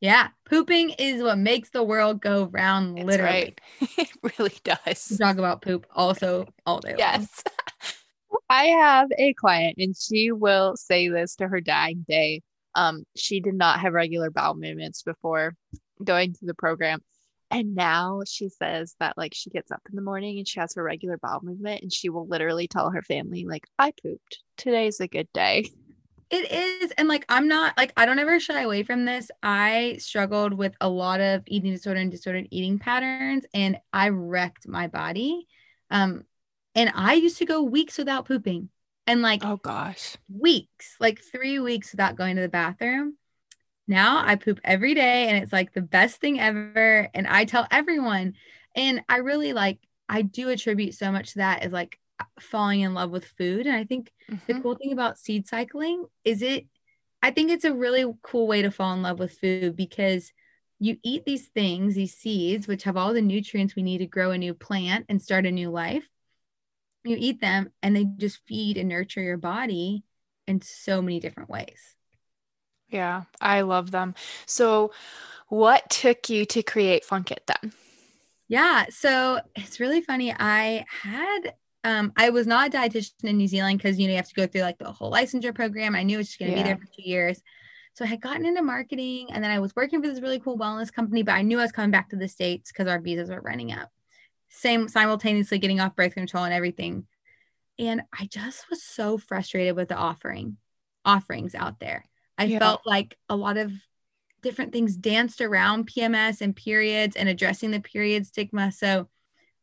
Yeah, 0.00 0.28
pooping 0.46 0.90
is 0.98 1.22
what 1.22 1.38
makes 1.38 1.70
the 1.70 1.82
world 1.82 2.20
go 2.20 2.46
round. 2.46 2.98
That's 2.98 3.06
literally, 3.06 3.54
right. 3.80 3.96
it 3.98 4.10
really 4.38 4.54
does. 4.64 5.08
We 5.10 5.16
talk 5.16 5.38
about 5.38 5.62
poop 5.62 5.86
also 5.94 6.46
all 6.66 6.80
day. 6.80 6.96
Yes. 6.98 7.44
I 8.50 8.64
have 8.64 9.08
a 9.16 9.32
client, 9.34 9.76
and 9.78 9.96
she 9.96 10.32
will 10.32 10.76
say 10.76 11.08
this 11.08 11.36
to 11.36 11.48
her 11.48 11.60
dying 11.60 12.04
day. 12.08 12.42
Um, 12.74 13.04
she 13.16 13.40
did 13.40 13.54
not 13.54 13.80
have 13.80 13.92
regular 13.92 14.30
bowel 14.30 14.54
movements 14.54 15.02
before 15.02 15.54
going 16.02 16.34
through 16.34 16.48
the 16.48 16.54
program. 16.54 17.00
And 17.50 17.74
now 17.74 18.22
she 18.26 18.48
says 18.48 18.94
that 18.98 19.18
like 19.18 19.34
she 19.34 19.50
gets 19.50 19.70
up 19.70 19.82
in 19.90 19.94
the 19.94 20.02
morning 20.02 20.38
and 20.38 20.48
she 20.48 20.58
has 20.58 20.74
her 20.74 20.82
regular 20.82 21.18
bowel 21.18 21.40
movement 21.42 21.82
and 21.82 21.92
she 21.92 22.08
will 22.08 22.26
literally 22.26 22.66
tell 22.66 22.90
her 22.90 23.02
family, 23.02 23.44
like, 23.44 23.64
I 23.78 23.92
pooped. 24.02 24.38
Today's 24.56 25.00
a 25.00 25.06
good 25.06 25.28
day. 25.34 25.70
It 26.30 26.50
is. 26.50 26.92
And 26.92 27.08
like, 27.08 27.26
I'm 27.28 27.48
not 27.48 27.76
like, 27.76 27.92
I 27.94 28.06
don't 28.06 28.18
ever 28.18 28.40
shy 28.40 28.62
away 28.62 28.84
from 28.84 29.04
this. 29.04 29.30
I 29.42 29.96
struggled 29.98 30.54
with 30.54 30.74
a 30.80 30.88
lot 30.88 31.20
of 31.20 31.42
eating 31.46 31.72
disorder 31.72 32.00
and 32.00 32.10
disordered 32.10 32.48
eating 32.50 32.78
patterns, 32.78 33.44
and 33.52 33.76
I 33.92 34.08
wrecked 34.08 34.66
my 34.66 34.86
body. 34.86 35.46
Um, 35.90 36.22
and 36.74 36.90
I 36.94 37.14
used 37.14 37.36
to 37.36 37.44
go 37.44 37.60
weeks 37.60 37.98
without 37.98 38.24
pooping 38.24 38.70
and 39.06 39.22
like, 39.22 39.44
oh 39.44 39.56
gosh, 39.56 40.16
weeks, 40.28 40.96
like 41.00 41.20
three 41.20 41.58
weeks 41.58 41.92
without 41.92 42.16
going 42.16 42.36
to 42.36 42.42
the 42.42 42.48
bathroom. 42.48 43.16
Now 43.88 44.22
I 44.24 44.36
poop 44.36 44.60
every 44.62 44.94
day 44.94 45.28
and 45.28 45.42
it's 45.42 45.52
like 45.52 45.72
the 45.72 45.82
best 45.82 46.20
thing 46.20 46.38
ever. 46.38 47.08
And 47.14 47.26
I 47.26 47.44
tell 47.44 47.66
everyone. 47.70 48.34
And 48.76 49.02
I 49.08 49.16
really 49.18 49.52
like, 49.52 49.78
I 50.08 50.22
do 50.22 50.48
attribute 50.48 50.94
so 50.94 51.10
much 51.10 51.32
to 51.32 51.38
that 51.38 51.62
as 51.62 51.72
like 51.72 51.98
falling 52.40 52.80
in 52.80 52.94
love 52.94 53.10
with 53.10 53.24
food. 53.24 53.66
And 53.66 53.76
I 53.76 53.84
think 53.84 54.12
mm-hmm. 54.30 54.52
the 54.52 54.60
cool 54.60 54.76
thing 54.76 54.92
about 54.92 55.18
seed 55.18 55.48
cycling 55.48 56.06
is 56.24 56.42
it, 56.42 56.66
I 57.22 57.32
think 57.32 57.50
it's 57.50 57.64
a 57.64 57.74
really 57.74 58.04
cool 58.22 58.46
way 58.46 58.62
to 58.62 58.70
fall 58.70 58.94
in 58.94 59.02
love 59.02 59.18
with 59.18 59.38
food 59.38 59.76
because 59.76 60.32
you 60.78 60.96
eat 61.04 61.24
these 61.24 61.46
things, 61.48 61.94
these 61.94 62.14
seeds, 62.14 62.66
which 62.66 62.84
have 62.84 62.96
all 62.96 63.14
the 63.14 63.22
nutrients 63.22 63.76
we 63.76 63.82
need 63.82 63.98
to 63.98 64.06
grow 64.06 64.32
a 64.32 64.38
new 64.38 64.54
plant 64.54 65.06
and 65.08 65.22
start 65.22 65.46
a 65.46 65.50
new 65.50 65.70
life. 65.70 66.08
You 67.04 67.16
eat 67.18 67.40
them 67.40 67.72
and 67.82 67.96
they 67.96 68.04
just 68.04 68.40
feed 68.46 68.76
and 68.76 68.88
nurture 68.88 69.22
your 69.22 69.36
body 69.36 70.04
in 70.46 70.60
so 70.62 71.02
many 71.02 71.20
different 71.20 71.50
ways. 71.50 71.96
Yeah, 72.88 73.22
I 73.40 73.62
love 73.62 73.90
them. 73.90 74.14
So, 74.46 74.92
what 75.48 75.88
took 75.90 76.28
you 76.28 76.44
to 76.46 76.62
create 76.62 77.04
Funk 77.04 77.30
It 77.30 77.42
then? 77.46 77.72
Yeah, 78.48 78.86
so 78.90 79.40
it's 79.56 79.80
really 79.80 80.02
funny. 80.02 80.34
I 80.38 80.84
had 81.02 81.54
um, 81.84 82.12
I 82.16 82.30
was 82.30 82.46
not 82.46 82.68
a 82.68 82.78
dietitian 82.78 83.24
in 83.24 83.38
New 83.38 83.48
Zealand 83.48 83.78
because 83.78 83.98
you 83.98 84.06
know 84.06 84.12
you 84.12 84.16
have 84.16 84.28
to 84.28 84.34
go 84.34 84.46
through 84.46 84.62
like 84.62 84.78
the 84.78 84.92
whole 84.92 85.10
licensure 85.10 85.54
program. 85.54 85.94
I 85.94 86.02
knew 86.02 86.16
it 86.16 86.18
was 86.18 86.28
just 86.28 86.38
going 86.38 86.52
to 86.52 86.56
yeah. 86.56 86.62
be 86.62 86.68
there 86.68 86.76
for 86.76 86.86
two 86.86 87.08
years. 87.08 87.42
So 87.94 88.04
I 88.04 88.08
had 88.08 88.20
gotten 88.22 88.46
into 88.46 88.62
marketing 88.62 89.28
and 89.30 89.44
then 89.44 89.50
I 89.50 89.58
was 89.58 89.76
working 89.76 90.00
for 90.00 90.08
this 90.08 90.20
really 90.20 90.40
cool 90.40 90.58
wellness 90.58 90.92
company, 90.92 91.22
but 91.22 91.32
I 91.32 91.42
knew 91.42 91.58
I 91.58 91.62
was 91.62 91.72
coming 91.72 91.90
back 91.90 92.08
to 92.10 92.16
the 92.16 92.28
States 92.28 92.72
because 92.72 92.86
our 92.86 93.00
visas 93.00 93.28
were 93.28 93.40
running 93.40 93.72
up. 93.72 93.90
Same 94.52 94.88
simultaneously 94.88 95.58
getting 95.58 95.80
off 95.80 95.96
birth 95.96 96.14
control 96.14 96.44
and 96.44 96.54
everything. 96.54 97.06
And 97.78 98.02
I 98.16 98.26
just 98.26 98.68
was 98.70 98.82
so 98.82 99.18
frustrated 99.18 99.74
with 99.74 99.88
the 99.88 99.96
offering 99.96 100.58
offerings 101.04 101.54
out 101.54 101.80
there. 101.80 102.04
I 102.38 102.44
yeah. 102.44 102.58
felt 102.58 102.82
like 102.86 103.16
a 103.28 103.36
lot 103.36 103.56
of 103.56 103.72
different 104.42 104.72
things 104.72 104.96
danced 104.96 105.40
around 105.40 105.88
PMS 105.88 106.40
and 106.40 106.54
periods 106.54 107.16
and 107.16 107.28
addressing 107.28 107.70
the 107.70 107.80
period 107.80 108.26
stigma. 108.26 108.72
So 108.72 109.08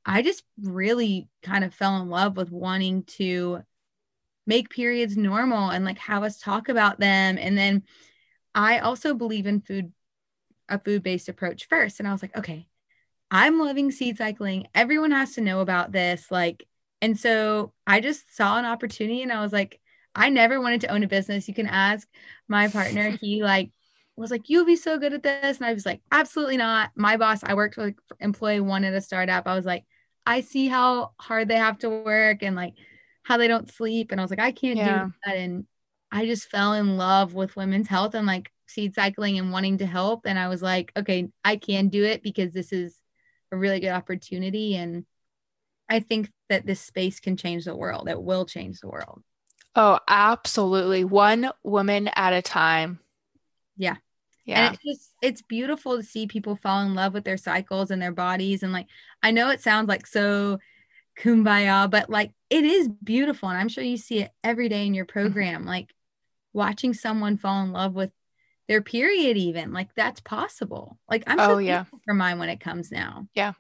I 0.05 0.22
just 0.22 0.43
really 0.62 1.27
kind 1.43 1.63
of 1.63 1.74
fell 1.74 2.01
in 2.01 2.10
love 2.10 2.38
with 2.38 2.51
wanting 2.51 3.03
to 3.03 3.62
make 4.48 4.69
periods 4.69 5.15
normal 5.15 5.69
and 5.69 5.86
like 5.86 6.00
have 6.00 6.24
us 6.24 6.39
talk 6.39 6.69
about 6.69 7.00
them. 7.00 7.38
And 7.38 7.58
then 7.58 7.84
I 8.55 8.79
also 8.79 9.13
believe 9.13 9.46
in 9.46 9.62
food, 9.62 9.91
a 10.67 10.79
food 10.79 11.03
based 11.03 11.29
approach 11.29 11.67
first. 11.67 12.00
And 12.00 12.08
I 12.08 12.12
was 12.12 12.22
like, 12.22 12.36
okay, 12.36 12.65
I'm 13.31 13.59
loving 13.59 13.91
seed 13.91 14.17
cycling. 14.17 14.67
Everyone 14.74 15.12
has 15.12 15.33
to 15.33 15.41
know 15.41 15.62
about 15.62 15.91
this. 15.91 16.31
Like, 16.31 16.65
and 17.01 17.17
so 17.17 17.74
I 17.86 18.00
just 18.00 18.36
saw 18.36 18.57
an 18.57 18.65
opportunity 18.65 19.21
and 19.21 19.31
I 19.31 19.41
was 19.41 19.53
like, 19.53 19.79
I 20.15 20.29
never 20.29 20.59
wanted 20.59 20.81
to 20.81 20.88
own 20.88 21.03
a 21.03 21.07
business. 21.07 21.48
You 21.48 21.53
can 21.53 21.67
ask 21.67 22.07
my 22.48 22.67
partner. 22.67 23.09
He 23.21 23.43
like 23.43 23.71
was 24.19 24.31
like, 24.31 24.50
"You'll 24.50 24.65
be 24.65 24.75
so 24.75 24.98
good 24.98 25.13
at 25.13 25.24
this," 25.24 25.57
and 25.57 25.65
I 25.65 25.74
was 25.74 25.86
like, 25.86 26.01
"Absolutely 26.12 26.57
not." 26.57 26.91
My 26.95 27.17
boss, 27.17 27.43
I 27.43 27.53
worked 27.53 27.77
with 27.77 27.95
employee 28.19 28.59
one 28.59 28.83
at 28.83 28.93
a 28.93 29.01
startup. 29.01 29.48
I 29.48 29.55
was 29.55 29.65
like, 29.65 29.86
I 30.25 30.41
see 30.41 30.67
how 30.67 31.12
hard 31.19 31.48
they 31.48 31.55
have 31.55 31.79
to 31.79 31.89
work 31.89 32.43
and 32.43 32.55
like 32.55 32.74
how 33.24 33.38
they 33.38 33.48
don't 33.48 33.71
sleep, 33.71 34.12
and 34.12 34.19
I 34.19 34.24
was 34.24 34.29
like, 34.29 34.39
I 34.39 34.51
can't 34.51 34.77
yeah. 34.77 35.05
do 35.05 35.13
that. 35.25 35.38
And 35.38 35.65
I 36.12 36.25
just 36.25 36.50
fell 36.50 36.74
in 36.74 36.98
love 36.98 37.33
with 37.33 37.55
women's 37.55 37.88
health 37.88 38.15
and 38.15 38.27
like 38.27 38.51
seed 38.67 38.95
cycling 38.95 39.39
and 39.39 39.51
wanting 39.51 39.77
to 39.79 39.86
help. 39.86 40.25
And 40.25 40.38
I 40.38 40.48
was 40.48 40.62
like, 40.62 40.91
okay, 40.98 41.29
I 41.43 41.55
can 41.55 41.89
do 41.89 42.03
it 42.03 42.24
because 42.24 42.53
this 42.53 42.71
is 42.74 42.98
a 43.51 43.58
really 43.58 43.79
good 43.79 43.89
opportunity. 43.89 44.75
And 44.75 45.06
I 45.89 46.00
think 46.00 46.32
that 46.50 46.65
this 46.65 46.82
space 46.82 47.20
can 47.20 47.38
change 47.38 47.65
the 47.65 47.75
world. 47.75 48.10
It 48.10 48.22
will 48.22 48.46
change 48.46 48.79
the 48.79 48.89
world. 48.89 49.24
Oh, 49.75 50.00
absolutely. 50.08 51.03
One 51.03 51.51
woman 51.63 52.10
at 52.15 52.34
a 52.34 52.41
time. 52.41 53.00
Yeah. 53.77 53.96
Yeah. 54.46 54.65
And 54.65 54.75
it's 54.75 54.84
just 54.84 55.12
it's 55.22 55.41
beautiful 55.44 55.98
to 55.98 56.03
see 56.03 56.25
people 56.25 56.56
fall 56.56 56.82
in 56.82 56.96
love 56.96 57.13
with 57.13 57.24
their 57.24 57.38
cycles 57.38 57.91
and 57.91 58.01
their 58.01 58.12
bodies. 58.12 58.63
And 58.63 58.74
like 58.74 58.88
I 59.22 59.32
know 59.32 59.50
it 59.50 59.62
sounds 59.62 59.88
like 59.88 60.08
so 60.08 60.60
kumbaya, 61.20 61.89
but 61.89 62.10
like 62.10 62.32
it 62.50 62.63
is 62.65 62.89
beautiful. 63.03 63.50
And 63.50 63.58
I'm 63.58 63.70
sure 63.70 63.84
you 63.84 63.98
see 63.98 64.20
it 64.20 64.32
every 64.44 64.68
day 64.68 64.88
in 64.88 64.94
your 64.94 65.06
mm-hmm. 65.06 65.20
program. 65.20 65.65
Like 65.65 65.94
watching 66.51 66.94
someone 66.94 67.38
fall 67.38 67.63
in 67.63 67.72
love 67.72 67.94
with 67.94 68.12
their 68.69 68.81
period, 68.83 69.35
even 69.35 69.73
like 69.73 69.93
that's 69.95 70.21
possible. 70.21 70.97
Like 71.09 71.23
I'm 71.27 71.39
so 71.39 71.55
oh, 71.55 71.57
yeah. 71.57 71.85
for 72.05 72.13
mine 72.13 72.38
when 72.38 72.49
it 72.49 72.59
comes 72.59 72.91
now. 72.91 73.27
Yeah. 73.33 73.53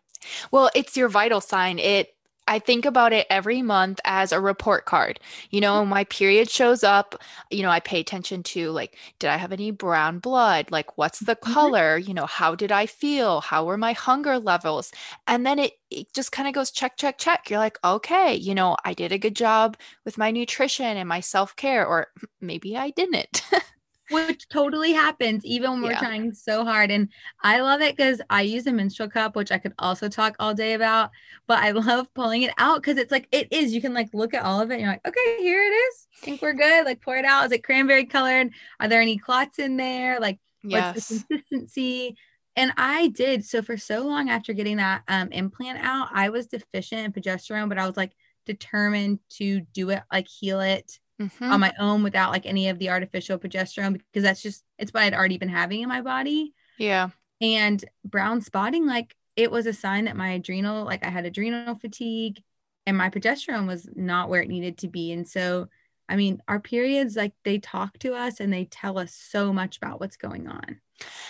Well, 0.51 0.69
it's 0.75 0.95
your 0.95 1.09
vital 1.09 1.41
sign. 1.41 1.79
It 1.79 2.13
I 2.47 2.57
think 2.57 2.85
about 2.85 3.13
it 3.13 3.27
every 3.29 3.61
month 3.61 3.99
as 4.05 4.31
a 4.31 4.39
report 4.39 4.85
card. 4.85 5.19
You 5.51 5.61
know, 5.61 5.85
my 5.85 6.03
period 6.05 6.49
shows 6.49 6.83
up, 6.83 7.15
you 7.51 7.61
know, 7.61 7.69
I 7.69 7.79
pay 7.79 7.99
attention 7.99 8.41
to 8.43 8.71
like, 8.71 8.97
did 9.19 9.29
I 9.29 9.37
have 9.37 9.51
any 9.51 9.69
brown 9.69 10.17
blood? 10.17 10.71
Like, 10.71 10.97
what's 10.97 11.19
the 11.19 11.35
mm-hmm. 11.35 11.53
color? 11.53 11.97
You 11.97 12.15
know, 12.15 12.25
how 12.25 12.55
did 12.55 12.71
I 12.71 12.87
feel? 12.87 13.41
How 13.41 13.65
were 13.65 13.77
my 13.77 13.93
hunger 13.93 14.39
levels? 14.39 14.91
And 15.27 15.45
then 15.45 15.59
it, 15.59 15.73
it 15.91 16.11
just 16.13 16.31
kind 16.31 16.47
of 16.47 16.55
goes 16.55 16.71
check, 16.71 16.97
check, 16.97 17.19
check. 17.19 17.49
You're 17.49 17.59
like, 17.59 17.77
okay, 17.83 18.33
you 18.33 18.55
know, 18.55 18.77
I 18.83 18.93
did 18.95 19.11
a 19.11 19.19
good 19.19 19.35
job 19.35 19.77
with 20.03 20.17
my 20.17 20.31
nutrition 20.31 20.97
and 20.97 21.07
my 21.07 21.19
self 21.19 21.55
care, 21.55 21.85
or 21.85 22.07
maybe 22.41 22.75
I 22.77 22.89
didn't. 22.91 23.43
which 24.09 24.47
totally 24.49 24.91
happens 24.93 25.45
even 25.45 25.71
when 25.71 25.81
we're 25.81 25.91
yeah. 25.91 25.99
trying 25.99 26.33
so 26.33 26.63
hard. 26.63 26.91
And 26.91 27.09
I 27.43 27.61
love 27.61 27.81
it 27.81 27.95
because 27.95 28.21
I 28.29 28.41
use 28.41 28.67
a 28.67 28.73
menstrual 28.73 29.09
cup, 29.09 29.35
which 29.35 29.51
I 29.51 29.57
could 29.57 29.73
also 29.79 30.09
talk 30.09 30.35
all 30.39 30.53
day 30.53 30.73
about, 30.73 31.11
but 31.47 31.59
I 31.59 31.71
love 31.71 32.13
pulling 32.13 32.43
it 32.43 32.53
out 32.57 32.81
because 32.81 32.97
it's 32.97 33.11
like 33.11 33.27
it 33.31 33.47
is. 33.51 33.73
You 33.73 33.81
can 33.81 33.93
like 33.93 34.09
look 34.13 34.33
at 34.33 34.43
all 34.43 34.61
of 34.61 34.71
it 34.71 34.75
and 34.75 34.81
you're 34.81 34.91
like, 34.91 35.07
okay, 35.07 35.37
here 35.39 35.61
it 35.61 35.73
is. 35.73 36.07
I 36.21 36.25
think 36.25 36.41
we're 36.41 36.53
good. 36.53 36.85
Like 36.85 37.01
pour 37.01 37.17
it 37.17 37.25
out. 37.25 37.45
Is 37.45 37.51
it 37.51 37.63
cranberry 37.63 38.05
colored? 38.05 38.51
Are 38.79 38.87
there 38.87 39.01
any 39.01 39.17
clots 39.17 39.59
in 39.59 39.77
there? 39.77 40.19
Like 40.19 40.39
yes. 40.63 40.95
what's 40.95 41.07
the 41.07 41.25
consistency? 41.25 42.17
And 42.55 42.73
I 42.77 43.07
did. 43.07 43.45
So 43.45 43.61
for 43.61 43.77
so 43.77 44.05
long 44.05 44.29
after 44.29 44.53
getting 44.53 44.77
that 44.77 45.03
um, 45.07 45.31
implant 45.31 45.79
out, 45.81 46.09
I 46.11 46.29
was 46.29 46.47
deficient 46.47 47.05
in 47.05 47.13
progesterone, 47.13 47.69
but 47.69 47.77
I 47.77 47.87
was 47.87 47.95
like 47.95 48.11
determined 48.45 49.19
to 49.29 49.61
do 49.73 49.91
it, 49.91 50.01
like 50.11 50.27
heal 50.27 50.59
it 50.59 50.99
mm-hmm. 51.19 51.43
on 51.43 51.59
my 51.59 51.73
own 51.79 52.03
without 52.03 52.31
like 52.31 52.45
any 52.45 52.69
of 52.69 52.79
the 52.79 52.89
artificial 52.89 53.37
progesterone 53.37 53.93
because 53.93 54.23
that's 54.23 54.41
just 54.41 54.63
it's 54.77 54.93
what 54.93 55.03
I'd 55.03 55.13
already 55.13 55.37
been 55.37 55.49
having 55.49 55.81
in 55.81 55.89
my 55.89 56.01
body. 56.01 56.53
Yeah. 56.77 57.09
And 57.41 57.83
brown 58.03 58.41
spotting, 58.41 58.85
like 58.85 59.15
it 59.35 59.51
was 59.51 59.65
a 59.65 59.73
sign 59.73 60.05
that 60.05 60.17
my 60.17 60.31
adrenal, 60.31 60.85
like 60.85 61.05
I 61.05 61.09
had 61.09 61.25
adrenal 61.25 61.75
fatigue 61.75 62.41
and 62.85 62.97
my 62.97 63.09
progesterone 63.09 63.67
was 63.67 63.87
not 63.95 64.29
where 64.29 64.41
it 64.41 64.49
needed 64.49 64.79
to 64.79 64.87
be. 64.87 65.11
And 65.11 65.27
so, 65.27 65.67
I 66.09 66.15
mean, 66.15 66.41
our 66.47 66.59
periods, 66.59 67.15
like 67.15 67.33
they 67.45 67.59
talk 67.59 67.97
to 67.99 68.13
us 68.13 68.39
and 68.39 68.51
they 68.51 68.65
tell 68.65 68.97
us 68.97 69.13
so 69.13 69.53
much 69.53 69.77
about 69.77 69.99
what's 69.99 70.17
going 70.17 70.47
on. 70.47 70.81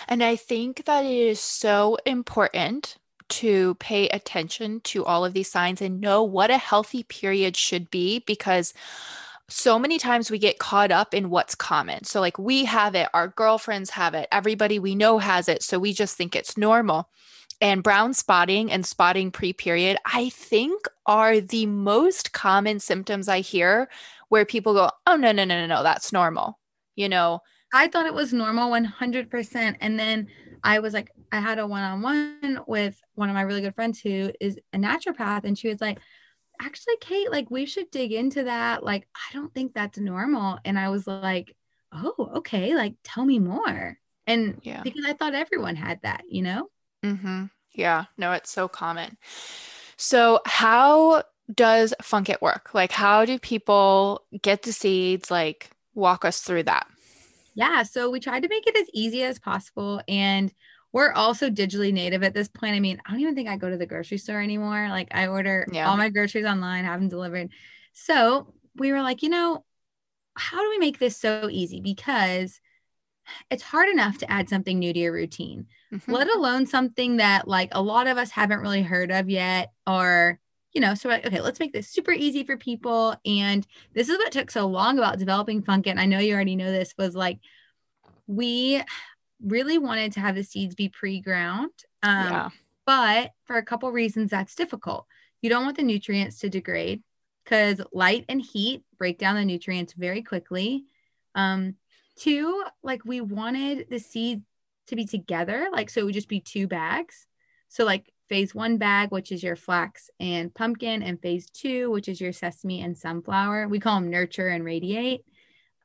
And 0.07 0.23
I 0.23 0.35
think 0.35 0.85
that 0.85 1.05
it 1.05 1.11
is 1.11 1.39
so 1.39 1.97
important 2.05 2.97
to 3.29 3.75
pay 3.75 4.07
attention 4.09 4.81
to 4.81 5.05
all 5.05 5.23
of 5.23 5.33
these 5.33 5.51
signs 5.51 5.81
and 5.81 6.01
know 6.01 6.23
what 6.23 6.49
a 6.49 6.57
healthy 6.57 7.03
period 7.03 7.55
should 7.55 7.91
be 7.91 8.19
because 8.19 8.73
so 9.49 9.79
many 9.79 9.97
times 9.97 10.31
we 10.31 10.39
get 10.39 10.59
caught 10.59 10.91
up 10.91 11.13
in 11.13 11.29
what's 11.29 11.55
common. 11.55 12.03
So, 12.03 12.19
like, 12.19 12.37
we 12.37 12.65
have 12.65 12.95
it, 12.95 13.09
our 13.13 13.27
girlfriends 13.27 13.89
have 13.91 14.13
it, 14.13 14.27
everybody 14.31 14.79
we 14.79 14.95
know 14.95 15.19
has 15.19 15.49
it. 15.49 15.63
So, 15.63 15.79
we 15.79 15.93
just 15.93 16.15
think 16.15 16.35
it's 16.35 16.57
normal. 16.57 17.09
And 17.61 17.83
brown 17.83 18.13
spotting 18.13 18.71
and 18.71 18.85
spotting 18.85 19.31
pre 19.31 19.51
period, 19.51 19.97
I 20.05 20.29
think, 20.29 20.85
are 21.05 21.41
the 21.41 21.65
most 21.65 22.31
common 22.31 22.79
symptoms 22.79 23.27
I 23.27 23.41
hear 23.41 23.89
where 24.29 24.45
people 24.45 24.73
go, 24.73 24.91
oh, 25.05 25.17
no, 25.17 25.31
no, 25.31 25.43
no, 25.43 25.59
no, 25.59 25.65
no, 25.65 25.83
that's 25.83 26.13
normal. 26.13 26.57
You 26.95 27.09
know, 27.09 27.41
I 27.73 27.87
thought 27.87 28.05
it 28.05 28.13
was 28.13 28.33
normal 28.33 28.71
100%. 28.71 29.75
And 29.81 29.99
then 29.99 30.27
I 30.63 30.79
was 30.79 30.93
like, 30.93 31.11
I 31.31 31.39
had 31.39 31.59
a 31.59 31.67
one 31.67 31.83
on 31.83 32.01
one 32.01 32.61
with 32.67 32.99
one 33.15 33.29
of 33.29 33.35
my 33.35 33.41
really 33.41 33.61
good 33.61 33.75
friends 33.75 33.99
who 33.99 34.31
is 34.39 34.59
a 34.73 34.77
naturopath. 34.77 35.43
And 35.43 35.57
she 35.57 35.67
was 35.67 35.81
like, 35.81 35.99
actually, 36.59 36.95
Kate, 37.01 37.31
like 37.31 37.49
we 37.49 37.65
should 37.65 37.91
dig 37.91 38.11
into 38.11 38.43
that. 38.43 38.83
Like, 38.83 39.07
I 39.15 39.33
don't 39.33 39.53
think 39.53 39.73
that's 39.73 39.97
normal. 39.97 40.59
And 40.65 40.77
I 40.77 40.89
was 40.89 41.07
like, 41.07 41.55
oh, 41.91 42.31
okay. 42.37 42.75
Like, 42.75 42.95
tell 43.03 43.25
me 43.25 43.39
more. 43.39 43.97
And 44.27 44.59
yeah, 44.61 44.83
because 44.83 45.05
I 45.05 45.13
thought 45.13 45.33
everyone 45.33 45.75
had 45.75 46.01
that, 46.03 46.23
you 46.29 46.43
know? 46.43 46.69
Mm-hmm. 47.03 47.45
Yeah. 47.73 48.05
No, 48.17 48.33
it's 48.33 48.51
so 48.51 48.67
common. 48.67 49.17
So, 49.97 50.39
how 50.45 51.23
does 51.53 51.93
Funk 52.01 52.29
It 52.29 52.41
work? 52.41 52.73
Like, 52.73 52.91
how 52.91 53.25
do 53.25 53.39
people 53.39 54.23
get 54.41 54.61
the 54.63 54.71
seeds? 54.71 55.31
Like, 55.31 55.71
walk 55.95 56.25
us 56.25 56.41
through 56.41 56.63
that. 56.63 56.87
Yeah. 57.55 57.83
So, 57.83 58.09
we 58.09 58.19
tried 58.19 58.43
to 58.43 58.49
make 58.49 58.67
it 58.67 58.77
as 58.77 58.87
easy 58.93 59.23
as 59.23 59.39
possible. 59.39 60.01
And 60.07 60.53
we're 60.91 61.11
also 61.11 61.49
digitally 61.49 61.93
native 61.93 62.23
at 62.23 62.33
this 62.33 62.47
point. 62.47 62.75
I 62.75 62.79
mean, 62.79 62.99
I 63.05 63.11
don't 63.11 63.21
even 63.21 63.35
think 63.35 63.49
I 63.49 63.57
go 63.57 63.69
to 63.69 63.77
the 63.77 63.85
grocery 63.85 64.17
store 64.17 64.41
anymore. 64.41 64.89
Like 64.89 65.09
I 65.11 65.27
order 65.27 65.67
yeah. 65.71 65.89
all 65.89 65.97
my 65.97 66.09
groceries 66.09 66.45
online, 66.45 66.85
have 66.85 66.99
them 66.99 67.09
delivered. 67.09 67.49
So 67.93 68.53
we 68.75 68.91
were 68.91 69.01
like, 69.01 69.21
you 69.21 69.29
know, 69.29 69.63
how 70.35 70.61
do 70.61 70.69
we 70.69 70.79
make 70.79 70.99
this 70.99 71.17
so 71.17 71.49
easy? 71.51 71.81
Because 71.81 72.59
it's 73.49 73.61
hard 73.61 73.89
enough 73.89 74.17
to 74.19 74.31
add 74.31 74.49
something 74.49 74.79
new 74.79 74.91
to 74.91 74.99
your 74.99 75.13
routine, 75.13 75.67
mm-hmm. 75.93 76.11
let 76.11 76.33
alone 76.33 76.65
something 76.65 77.17
that 77.17 77.47
like 77.47 77.69
a 77.73 77.81
lot 77.81 78.07
of 78.07 78.17
us 78.17 78.31
haven't 78.31 78.61
really 78.61 78.81
heard 78.81 79.11
of 79.11 79.29
yet 79.29 79.71
or 79.85 80.39
you 80.73 80.81
know, 80.81 80.93
so 80.93 81.09
like, 81.09 81.25
okay, 81.25 81.41
let's 81.41 81.59
make 81.59 81.73
this 81.73 81.87
super 81.87 82.11
easy 82.11 82.43
for 82.43 82.55
people. 82.55 83.15
And 83.25 83.65
this 83.93 84.07
is 84.07 84.19
what 84.19 84.31
took 84.31 84.51
so 84.51 84.67
long 84.67 84.99
about 84.99 85.17
developing 85.17 85.63
Funk 85.63 85.87
It. 85.87 85.97
I 85.97 86.05
know 86.05 86.19
you 86.19 86.35
already 86.35 86.55
know 86.55 86.71
this 86.71 86.93
was 86.95 87.15
like 87.15 87.39
we 88.27 88.81
really 89.43 89.77
wanted 89.77 90.13
to 90.13 90.19
have 90.19 90.35
the 90.35 90.43
seeds 90.43 90.75
be 90.75 90.89
pre-ground. 90.89 91.71
Um, 92.03 92.27
yeah. 92.27 92.49
But 92.85 93.31
for 93.45 93.57
a 93.57 93.63
couple 93.63 93.91
reasons, 93.91 94.31
that's 94.31 94.55
difficult. 94.55 95.05
You 95.41 95.49
don't 95.49 95.63
want 95.63 95.77
the 95.77 95.83
nutrients 95.83 96.39
to 96.39 96.49
degrade 96.49 97.03
because 97.43 97.81
light 97.93 98.25
and 98.27 98.41
heat 98.41 98.83
break 98.97 99.17
down 99.17 99.35
the 99.35 99.45
nutrients 99.45 99.93
very 99.93 100.21
quickly. 100.21 100.85
Um, 101.35 101.75
two, 102.17 102.63
like 102.83 103.05
we 103.05 103.21
wanted 103.21 103.87
the 103.89 103.99
seed 103.99 104.41
to 104.87 104.95
be 104.95 105.05
together, 105.05 105.69
like 105.71 105.89
so 105.89 106.01
it 106.01 106.05
would 106.05 106.13
just 106.13 106.27
be 106.27 106.41
two 106.41 106.67
bags. 106.67 107.27
So 107.69 107.85
like 107.85 108.11
phase 108.27 108.53
one 108.53 108.77
bag, 108.77 109.11
which 109.11 109.31
is 109.31 109.43
your 109.43 109.55
flax 109.55 110.09
and 110.19 110.53
pumpkin, 110.53 111.03
and 111.03 111.21
phase 111.21 111.49
two, 111.49 111.91
which 111.91 112.07
is 112.07 112.19
your 112.19 112.33
sesame 112.33 112.81
and 112.81 112.97
sunflower. 112.97 113.67
We 113.67 113.79
call 113.79 113.99
them 113.99 114.09
nurture 114.09 114.47
and 114.47 114.63
radiate. 114.65 115.21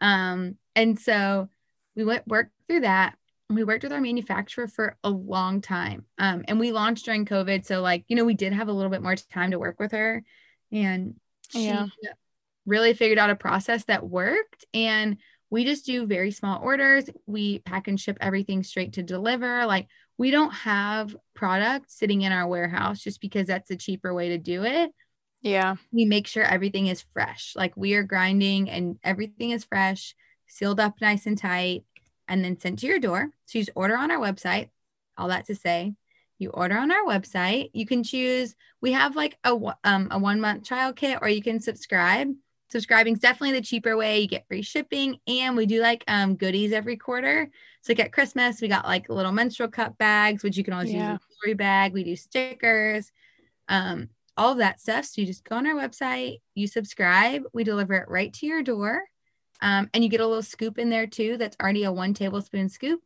Um, 0.00 0.56
and 0.74 0.98
so 0.98 1.48
we 1.94 2.04
went 2.04 2.26
work 2.26 2.50
through 2.66 2.80
that 2.80 3.16
we 3.50 3.64
worked 3.64 3.82
with 3.82 3.92
our 3.92 4.00
manufacturer 4.00 4.66
for 4.66 4.96
a 5.04 5.10
long 5.10 5.60
time. 5.60 6.06
Um, 6.18 6.44
and 6.48 6.58
we 6.58 6.72
launched 6.72 7.04
during 7.04 7.26
COVID. 7.26 7.64
So, 7.66 7.80
like, 7.80 8.04
you 8.08 8.16
know, 8.16 8.24
we 8.24 8.34
did 8.34 8.52
have 8.52 8.68
a 8.68 8.72
little 8.72 8.90
bit 8.90 9.02
more 9.02 9.16
time 9.16 9.50
to 9.50 9.58
work 9.58 9.78
with 9.78 9.92
her. 9.92 10.22
And 10.72 11.14
she 11.50 11.66
yeah. 11.66 11.86
really 12.64 12.94
figured 12.94 13.18
out 13.18 13.30
a 13.30 13.36
process 13.36 13.84
that 13.84 14.08
worked. 14.08 14.64
And 14.72 15.18
we 15.50 15.64
just 15.64 15.84
do 15.84 16.06
very 16.06 16.30
small 16.30 16.60
orders. 16.62 17.04
We 17.26 17.58
pack 17.60 17.86
and 17.86 18.00
ship 18.00 18.16
everything 18.20 18.62
straight 18.62 18.94
to 18.94 19.02
deliver. 19.02 19.66
Like, 19.66 19.88
we 20.16 20.30
don't 20.30 20.52
have 20.52 21.14
product 21.34 21.90
sitting 21.90 22.22
in 22.22 22.32
our 22.32 22.46
warehouse 22.46 23.00
just 23.00 23.20
because 23.20 23.46
that's 23.46 23.70
a 23.70 23.76
cheaper 23.76 24.14
way 24.14 24.30
to 24.30 24.38
do 24.38 24.64
it. 24.64 24.90
Yeah. 25.42 25.76
We 25.92 26.06
make 26.06 26.26
sure 26.26 26.44
everything 26.44 26.86
is 26.86 27.04
fresh. 27.12 27.52
Like, 27.54 27.76
we 27.76 27.94
are 27.94 28.04
grinding 28.04 28.70
and 28.70 28.98
everything 29.04 29.50
is 29.50 29.64
fresh, 29.64 30.14
sealed 30.46 30.80
up 30.80 30.94
nice 31.02 31.26
and 31.26 31.36
tight 31.36 31.84
and 32.28 32.44
then 32.44 32.58
sent 32.58 32.80
to 32.80 32.86
your 32.86 32.98
door. 32.98 33.28
So 33.46 33.58
you 33.58 33.64
just 33.64 33.76
order 33.76 33.96
on 33.96 34.10
our 34.10 34.18
website. 34.18 34.70
All 35.16 35.28
that 35.28 35.46
to 35.46 35.54
say, 35.54 35.94
you 36.38 36.50
order 36.50 36.76
on 36.76 36.90
our 36.90 37.04
website. 37.04 37.70
You 37.72 37.86
can 37.86 38.02
choose. 38.02 38.54
We 38.80 38.92
have 38.92 39.16
like 39.16 39.38
a 39.44 39.56
um, 39.84 40.08
a 40.10 40.18
one 40.18 40.40
month 40.40 40.66
trial 40.66 40.92
kit, 40.92 41.18
or 41.22 41.28
you 41.28 41.42
can 41.42 41.60
subscribe. 41.60 42.28
Subscribing 42.70 43.14
is 43.14 43.20
definitely 43.20 43.52
the 43.52 43.64
cheaper 43.64 43.96
way. 43.96 44.20
You 44.20 44.26
get 44.26 44.48
free 44.48 44.62
shipping, 44.62 45.18
and 45.28 45.56
we 45.56 45.66
do 45.66 45.80
like 45.80 46.02
um, 46.08 46.34
goodies 46.34 46.72
every 46.72 46.96
quarter. 46.96 47.48
So 47.82 47.92
like 47.92 48.00
at 48.00 48.12
Christmas, 48.12 48.60
we 48.60 48.68
got 48.68 48.86
like 48.86 49.08
little 49.08 49.32
menstrual 49.32 49.68
cup 49.68 49.96
bags, 49.98 50.42
which 50.42 50.56
you 50.56 50.64
can 50.64 50.72
always 50.72 50.92
yeah. 50.92 51.12
use 51.12 51.20
a 51.20 51.46
jewelry 51.46 51.54
bag. 51.54 51.92
We 51.92 52.02
do 52.02 52.16
stickers, 52.16 53.12
um, 53.68 54.08
all 54.36 54.52
of 54.52 54.58
that 54.58 54.80
stuff. 54.80 55.04
So 55.04 55.20
you 55.20 55.26
just 55.26 55.44
go 55.44 55.56
on 55.56 55.66
our 55.66 55.74
website, 55.74 56.40
you 56.54 56.66
subscribe, 56.66 57.44
we 57.52 57.62
deliver 57.62 57.94
it 57.94 58.08
right 58.08 58.32
to 58.34 58.46
your 58.46 58.62
door. 58.62 59.04
Um, 59.64 59.88
and 59.94 60.04
you 60.04 60.10
get 60.10 60.20
a 60.20 60.26
little 60.26 60.42
scoop 60.42 60.78
in 60.78 60.90
there 60.90 61.06
too 61.06 61.38
that's 61.38 61.56
already 61.60 61.84
a 61.84 61.92
one 61.92 62.12
tablespoon 62.12 62.68
scoop. 62.68 63.00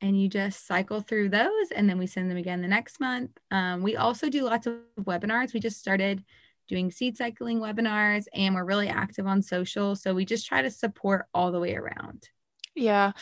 And 0.00 0.20
you 0.20 0.28
just 0.28 0.66
cycle 0.66 1.00
through 1.00 1.28
those 1.28 1.70
and 1.74 1.88
then 1.88 1.96
we 1.96 2.08
send 2.08 2.28
them 2.28 2.38
again 2.38 2.60
the 2.60 2.66
next 2.68 2.98
month. 2.98 3.30
Um, 3.52 3.82
we 3.82 3.96
also 3.96 4.28
do 4.28 4.42
lots 4.42 4.66
of 4.66 4.74
webinars. 5.00 5.54
We 5.54 5.60
just 5.60 5.78
started 5.78 6.24
doing 6.66 6.90
seed 6.90 7.16
cycling 7.16 7.60
webinars 7.60 8.24
and 8.34 8.54
we're 8.54 8.64
really 8.64 8.88
active 8.88 9.28
on 9.28 9.42
social. 9.42 9.94
So 9.94 10.12
we 10.12 10.24
just 10.24 10.46
try 10.46 10.60
to 10.60 10.70
support 10.70 11.26
all 11.32 11.52
the 11.52 11.60
way 11.60 11.76
around. 11.76 12.28
Yeah. 12.74 13.12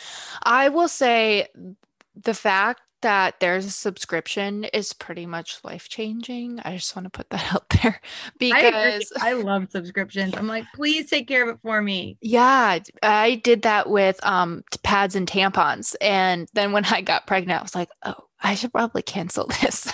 I 0.42 0.70
will 0.70 0.88
say 0.88 1.48
the 2.14 2.34
fact 2.34 2.80
that 3.02 3.40
there's 3.40 3.64
a 3.64 3.70
subscription 3.70 4.64
is 4.64 4.92
pretty 4.92 5.26
much 5.26 5.58
life 5.64 5.88
changing. 5.88 6.60
I 6.64 6.76
just 6.76 6.94
want 6.94 7.06
to 7.06 7.10
put 7.10 7.30
that 7.30 7.52
out 7.54 7.68
there 7.70 8.00
because 8.38 9.12
I, 9.20 9.30
I, 9.30 9.32
love 9.34 9.68
subscriptions. 9.70 10.34
I'm 10.36 10.46
like, 10.46 10.64
please 10.74 11.10
take 11.10 11.28
care 11.28 11.42
of 11.42 11.54
it 11.56 11.60
for 11.62 11.80
me. 11.82 12.16
Yeah, 12.20 12.78
I 13.02 13.36
did 13.36 13.62
that 13.62 13.88
with 13.88 14.24
um 14.24 14.64
pads 14.82 15.14
and 15.16 15.28
tampons, 15.28 15.94
and 16.00 16.48
then 16.54 16.72
when 16.72 16.84
I 16.86 17.00
got 17.00 17.26
pregnant, 17.26 17.60
I 17.60 17.62
was 17.62 17.74
like, 17.74 17.90
oh, 18.04 18.27
I 18.40 18.54
should 18.54 18.72
probably 18.72 19.02
cancel 19.02 19.46
this. 19.62 19.92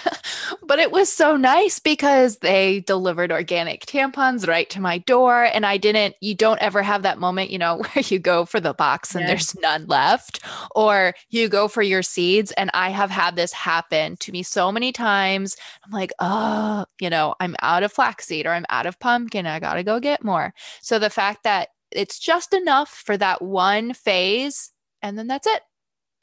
but 0.66 0.78
it 0.78 0.92
was 0.92 1.12
so 1.12 1.36
nice 1.36 1.78
because 1.78 2.38
they 2.38 2.80
delivered 2.80 3.32
organic 3.32 3.86
tampons 3.86 4.46
right 4.46 4.68
to 4.70 4.80
my 4.80 4.98
door. 4.98 5.44
And 5.44 5.64
I 5.64 5.76
didn't, 5.76 6.16
you 6.20 6.34
don't 6.34 6.60
ever 6.60 6.82
have 6.82 7.02
that 7.02 7.18
moment, 7.18 7.50
you 7.50 7.58
know, 7.58 7.76
where 7.94 8.04
you 8.06 8.18
go 8.18 8.44
for 8.44 8.60
the 8.60 8.74
box 8.74 9.14
and 9.14 9.22
yes. 9.22 9.28
there's 9.28 9.62
none 9.62 9.86
left, 9.86 10.40
or 10.74 11.14
you 11.30 11.48
go 11.48 11.68
for 11.68 11.82
your 11.82 12.02
seeds. 12.02 12.52
And 12.52 12.70
I 12.74 12.90
have 12.90 13.10
had 13.10 13.36
this 13.36 13.52
happen 13.52 14.16
to 14.18 14.32
me 14.32 14.42
so 14.42 14.70
many 14.70 14.92
times. 14.92 15.56
I'm 15.84 15.92
like, 15.92 16.12
oh, 16.20 16.84
you 17.00 17.10
know, 17.10 17.34
I'm 17.40 17.56
out 17.62 17.82
of 17.82 17.92
flaxseed 17.92 18.46
or 18.46 18.50
I'm 18.50 18.66
out 18.68 18.86
of 18.86 19.00
pumpkin. 19.00 19.46
I 19.46 19.60
got 19.60 19.74
to 19.74 19.82
go 19.82 20.00
get 20.00 20.24
more. 20.24 20.52
So 20.82 20.98
the 20.98 21.10
fact 21.10 21.44
that 21.44 21.68
it's 21.90 22.18
just 22.18 22.52
enough 22.52 22.90
for 22.90 23.16
that 23.16 23.40
one 23.40 23.94
phase, 23.94 24.70
and 25.00 25.16
then 25.16 25.28
that's 25.28 25.46
it. 25.46 25.62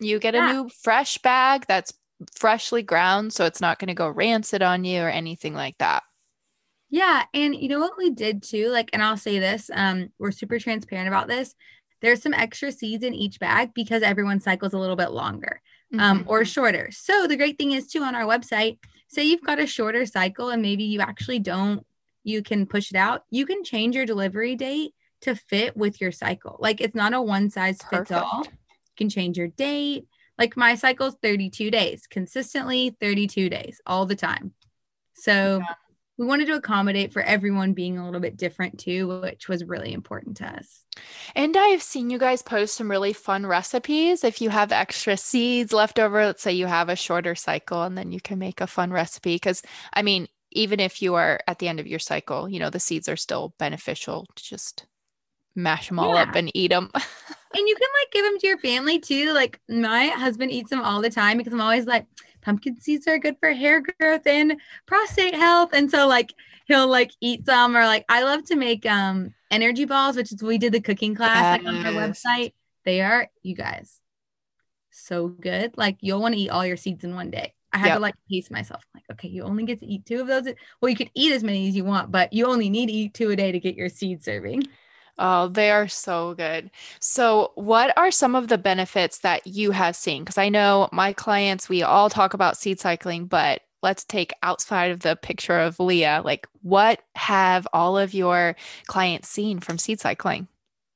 You 0.02 0.20
get 0.20 0.34
yeah. 0.34 0.50
a 0.50 0.54
new 0.54 0.70
fresh 0.70 1.18
bag 1.20 1.66
that's 1.68 1.94
freshly 2.36 2.84
ground 2.84 3.34
so 3.34 3.46
it's 3.46 3.62
not 3.62 3.80
going 3.80 3.88
to 3.88 3.94
go 3.94 4.10
rancid 4.10 4.62
on 4.62 4.84
you 4.84 5.02
or 5.02 5.10
anything 5.10 5.54
like 5.54 5.78
that. 5.80 6.04
Yeah, 6.90 7.24
and 7.34 7.56
you 7.56 7.70
know 7.70 7.80
what 7.80 7.98
we 7.98 8.10
did 8.10 8.44
too, 8.44 8.68
like 8.70 8.90
and 8.94 9.02
I'll 9.02 9.18
say 9.18 9.40
this, 9.40 9.70
um 9.74 10.10
we're 10.20 10.32
super 10.32 10.60
transparent 10.60 11.08
about 11.08 11.28
this. 11.28 11.56
There's 12.02 12.22
some 12.22 12.34
extra 12.34 12.72
seeds 12.72 13.04
in 13.04 13.14
each 13.14 13.40
bag 13.40 13.74
because 13.74 14.02
everyone 14.02 14.40
cycles 14.40 14.74
a 14.74 14.80
little 14.80 14.96
bit 14.96 15.12
longer 15.12 15.62
um 15.98 16.20
mm-hmm. 16.20 16.30
or 16.30 16.46
shorter. 16.46 16.90
So 16.92 17.28
the 17.28 17.38
great 17.38 17.58
thing 17.58 17.72
is 17.72 17.88
too 17.88 18.04
on 18.04 18.16
our 18.16 18.26
website, 18.26 18.80
say 19.08 19.24
you've 19.24 19.44
got 19.44 19.60
a 19.60 19.68
shorter 19.68 20.06
cycle 20.06 20.50
and 20.50 20.62
maybe 20.62 20.84
you 20.84 21.02
actually 21.02 21.40
don't 21.40 21.86
you 22.24 22.44
can 22.44 22.66
push 22.66 22.92
it 22.92 22.98
out, 22.98 23.24
you 23.30 23.46
can 23.46 23.64
change 23.64 23.96
your 23.96 24.06
delivery 24.06 24.56
date 24.56 24.94
to 25.22 25.36
fit 25.36 25.78
with 25.78 26.02
your 26.02 26.12
cycle. 26.12 26.58
Like 26.60 26.82
it's 26.82 26.96
not 26.96 27.14
a 27.14 27.22
one 27.22 27.50
size 27.50 27.78
fits 27.78 28.10
Perfect. 28.10 28.12
all. 28.20 28.44
You 28.44 28.96
can 28.98 29.10
change 29.10 29.38
your 29.38 29.48
date 29.48 30.08
like 30.42 30.58
my 30.58 30.74
cycle's 30.74 31.16
32 31.22 31.70
days, 31.70 32.08
consistently 32.08 32.98
32 33.00 33.48
days 33.48 33.80
all 33.86 34.08
the 34.08 34.16
time. 34.16 34.54
So 35.14 35.60
yeah. 35.60 35.76
we 36.18 36.26
wanted 36.26 36.48
to 36.48 36.56
accommodate 36.56 37.14
for 37.14 37.22
everyone 37.22 37.74
being 37.74 38.00
a 38.00 38.06
little 38.06 38.20
bit 38.20 38.38
different 38.38 38.80
too, 38.80 39.22
which 39.22 39.48
was 39.48 39.64
really 39.64 39.94
important 39.94 40.38
to 40.38 40.48
us. 40.48 40.84
And 41.36 41.56
I've 41.56 41.84
seen 41.84 42.10
you 42.10 42.18
guys 42.18 42.42
post 42.42 42.74
some 42.74 42.90
really 42.90 43.14
fun 43.14 43.46
recipes. 43.46 44.24
If 44.24 44.42
you 44.42 44.50
have 44.50 44.72
extra 44.72 45.16
seeds 45.16 45.74
left 45.74 46.00
over, 46.00 46.26
let's 46.26 46.42
say 46.42 46.54
you 46.54 46.66
have 46.66 46.90
a 46.90 46.96
shorter 46.96 47.36
cycle 47.36 47.84
and 47.84 47.96
then 47.96 48.12
you 48.12 48.20
can 48.20 48.40
make 48.40 48.62
a 48.62 48.66
fun 48.66 48.92
recipe. 48.92 49.36
Because 49.36 49.62
I 49.94 50.02
mean, 50.02 50.28
even 50.52 50.80
if 50.80 51.04
you 51.04 51.14
are 51.14 51.40
at 51.46 51.60
the 51.60 51.68
end 51.68 51.80
of 51.80 51.86
your 51.86 52.00
cycle, 52.00 52.50
you 52.50 52.58
know, 52.58 52.72
the 52.72 52.80
seeds 52.80 53.08
are 53.08 53.16
still 53.16 53.54
beneficial 53.60 54.26
to 54.36 54.44
just 54.44 54.88
mash 55.54 55.90
them 55.90 56.00
all 56.00 56.16
yeah. 56.16 56.24
up 56.24 56.34
and 56.34 56.50
eat 56.56 56.70
them. 56.70 56.90
and 57.54 57.68
you 57.68 57.76
can 57.76 57.90
like 58.02 58.12
give 58.12 58.26
them 58.26 58.40
to 58.40 58.48
your 58.48 58.58
family 58.58 59.00
too. 59.00 59.34
Like 59.34 59.60
my 59.70 60.08
husband 60.08 60.52
eats 60.52 60.70
them 60.70 60.82
all 60.82 61.02
the 61.02 61.10
time 61.10 61.38
because 61.38 61.54
I'm 61.54 61.62
always 61.62 61.86
like, 61.86 62.06
pumpkin 62.42 62.80
seeds 62.80 63.08
are 63.08 63.20
good 63.20 63.38
for 63.40 63.52
hair 63.52 63.82
growth 63.82 64.26
and 64.26 64.60
prostate 64.86 65.36
health. 65.36 65.70
And 65.74 65.90
so 65.90 66.08
like 66.08 66.34
he'll 66.68 66.88
like 66.88 67.12
eat 67.22 67.46
some 67.46 67.76
or 67.76 67.86
like 67.86 68.06
I 68.10 68.24
love 68.24 68.46
to 68.46 68.56
make 68.56 68.86
um 68.86 69.34
energy 69.50 69.86
balls, 69.86 70.16
which 70.16 70.32
is 70.32 70.42
we 70.42 70.58
did 70.58 70.74
the 70.74 70.82
cooking 70.82 71.16
class 71.16 71.60
like 71.60 71.68
on 71.68 71.86
our 71.86 71.94
website. 71.94 72.54
They 72.84 73.02
are 73.02 73.30
you 73.44 73.56
guys 73.56 74.00
so 74.92 75.28
good. 75.28 75.78
Like 75.78 75.98
you'll 76.02 76.22
want 76.22 76.36
to 76.36 76.42
eat 76.42 76.50
all 76.50 76.66
your 76.66 76.78
seeds 76.78 77.04
in 77.04 77.16
one 77.16 77.32
day. 77.32 77.54
I 77.74 77.78
had 77.78 77.88
yep. 77.88 77.96
to 77.98 78.02
like 78.02 78.16
pace 78.30 78.52
myself. 78.52 78.84
Like, 78.94 79.04
okay, 79.14 79.30
you 79.30 79.44
only 79.44 79.64
get 79.64 79.80
to 79.80 79.86
eat 79.86 80.06
two 80.06 80.20
of 80.20 80.28
those. 80.28 80.54
Well, 80.82 80.90
you 80.90 80.96
could 80.96 81.12
eat 81.14 81.32
as 81.32 81.44
many 81.44 81.70
as 81.70 81.76
you 81.76 81.86
want, 81.86 82.12
but 82.12 82.34
you 82.34 82.46
only 82.46 82.70
need 82.70 82.88
to 82.88 82.92
eat 82.92 83.14
two 83.14 83.30
a 83.30 83.36
day 83.36 83.54
to 83.54 83.60
get 83.60 83.76
your 83.76 83.88
seed 83.88 84.24
serving. 84.24 84.68
Oh, 85.24 85.50
they 85.50 85.70
are 85.70 85.88
so 85.88 86.34
good. 86.34 86.72
So, 87.00 87.52
what 87.54 87.96
are 87.96 88.10
some 88.10 88.34
of 88.34 88.48
the 88.48 88.58
benefits 88.58 89.20
that 89.20 89.46
you 89.46 89.70
have 89.70 89.96
seen? 89.96 90.24
Because 90.24 90.40
I 90.40 90.50
know 90.50 90.90
my 90.92 91.14
clients, 91.14 91.70
we 91.70 91.84
all 91.84 92.10
talk 92.10 92.34
about 92.34 92.58
seed 92.58 92.80
cycling, 92.80 93.28
but 93.28 93.62
let's 93.84 94.04
take 94.04 94.34
outside 94.42 94.90
of 94.90 95.02
the 95.02 95.16
picture 95.16 95.60
of 95.60 95.80
Leah. 95.80 96.24
Like, 96.26 96.48
what 96.64 97.04
have 97.16 97.68
all 97.72 98.00
of 98.00 98.16
your 98.16 98.56
clients 98.88 99.30
seen 99.30 99.60
from 99.60 99.78
seed 99.78 100.00
cycling? 100.00 100.48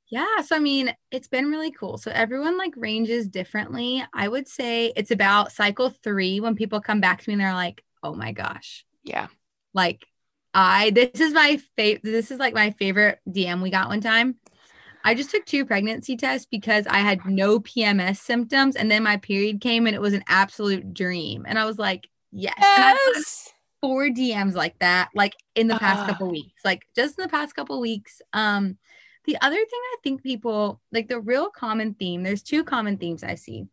Yeah, 0.10 0.42
so 0.42 0.56
I 0.56 0.60
mean, 0.60 0.96
it's 1.12 1.28
been 1.28 1.52
really 1.52 1.70
cool. 1.70 2.00
So 2.00 2.10
everyone 2.10 2.58
like 2.58 2.74
ranges 2.76 3.28
differently. 3.28 4.04
I 4.12 4.28
would 4.28 4.48
say 4.48 4.92
it's 4.96 5.12
about 5.12 5.52
cycle 5.52 5.92
3 5.92 6.40
when 6.40 6.56
people 6.56 6.82
come 6.82 7.00
back 7.00 7.22
to 7.22 7.30
me 7.30 7.34
and 7.34 7.42
they're 7.42 7.54
like, 7.54 7.84
"Oh 8.02 8.16
my 8.16 8.32
gosh." 8.32 8.86
Yeah. 9.04 9.28
Like 9.74 10.08
I 10.56 10.89
this 10.91 11.20
is 11.20 11.34
my 11.34 11.58
favorite 11.76 12.04
this 12.04 12.32
is 12.32 12.39
like 12.39 12.54
my 12.54 12.72
favorite 12.72 13.20
DM 13.28 13.62
we 13.62 13.70
got 13.70 13.89
one 13.89 14.02
time. 14.02 14.36
I 15.04 15.13
just 15.13 15.30
took 15.30 15.46
two 15.46 15.65
pregnancy 15.65 16.18
tests 16.18 16.48
because 16.50 16.88
I 16.88 16.98
had 16.98 17.26
no 17.26 17.60
PMS 17.60 18.18
symptoms 18.18 18.76
and 18.76 18.89
then 18.89 19.04
my 19.04 19.18
period 19.18 19.62
came 19.62 19.86
and 19.86 19.96
it 19.96 20.02
was 20.02 20.13
an 20.13 20.24
absolute 20.28 20.96
dream. 20.96 21.46
And 21.48 21.60
I 21.60 21.65
was 21.65 21.78
like, 21.78 22.08
yes. 22.32 22.56
yes. 22.58 23.54
four 23.82 24.08
DMs 24.08 24.56
like 24.56 24.80
that, 24.80 25.10
like 25.13 25.36
in 25.54 25.68
the 25.68 25.78
past 25.78 26.02
uh. 26.02 26.08
couple 26.08 26.32
weeks. 26.32 26.65
Like 26.65 26.88
just 26.96 27.20
in 27.20 27.24
the 27.24 27.30
past 27.30 27.56
couple 27.56 27.80
weeks. 27.80 28.20
Um, 28.34 28.80
the 29.26 29.38
other 29.41 29.58
thing 29.58 29.68
I 29.94 29.96
think 30.04 30.24
people 30.24 30.82
like 30.91 31.08
the 31.08 31.20
real 31.20 31.52
common 31.52 31.94
theme, 31.94 32.24
there's 32.24 32.41
two 32.41 32.63
common 32.63 32.98
themes 32.98 33.24
I 33.24 33.36
see. 33.36 33.68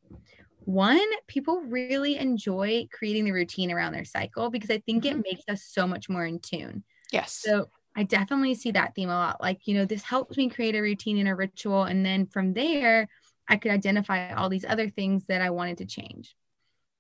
One, 0.65 1.01
people 1.27 1.61
really 1.63 2.17
enjoy 2.17 2.87
creating 2.93 3.25
the 3.25 3.33
routine 3.33 3.71
around 3.71 3.93
their 3.93 4.05
cycle 4.05 4.51
because 4.51 4.71
I 4.71 4.79
think 4.79 5.05
mm-hmm. 5.05 5.19
it 5.19 5.27
makes 5.31 5.45
us 5.49 5.65
so 5.65 5.87
much 5.87 6.09
more 6.09 6.25
in 6.25 6.39
tune. 6.39 6.85
Yes. 7.11 7.33
So 7.33 7.69
I 7.95 8.05
definitely 8.05 8.55
see 8.55 8.71
that 8.73 8.95
theme 8.95 9.11
a 9.11 9.15
lot. 9.15 9.41
Like, 9.41 9.67
you 9.67 9.75
know, 9.75 9.85
this 9.85 10.03
helps 10.03 10.37
me 10.37 10.49
create 10.49 10.75
a 10.75 10.81
routine 10.81 11.19
and 11.19 11.29
a 11.29 11.35
ritual. 11.35 11.85
And 11.85 12.05
then 12.05 12.27
from 12.27 12.55
there, 12.55 13.09
I 13.49 13.57
could 13.57 13.73
identify 13.73 14.33
all 14.33 14.49
these 14.49 14.65
other 14.65 14.89
things 14.89 15.25
that 15.27 15.43
I 15.43 15.51
wanted 15.51 15.79
to 15.79 15.87
change. 15.87 16.35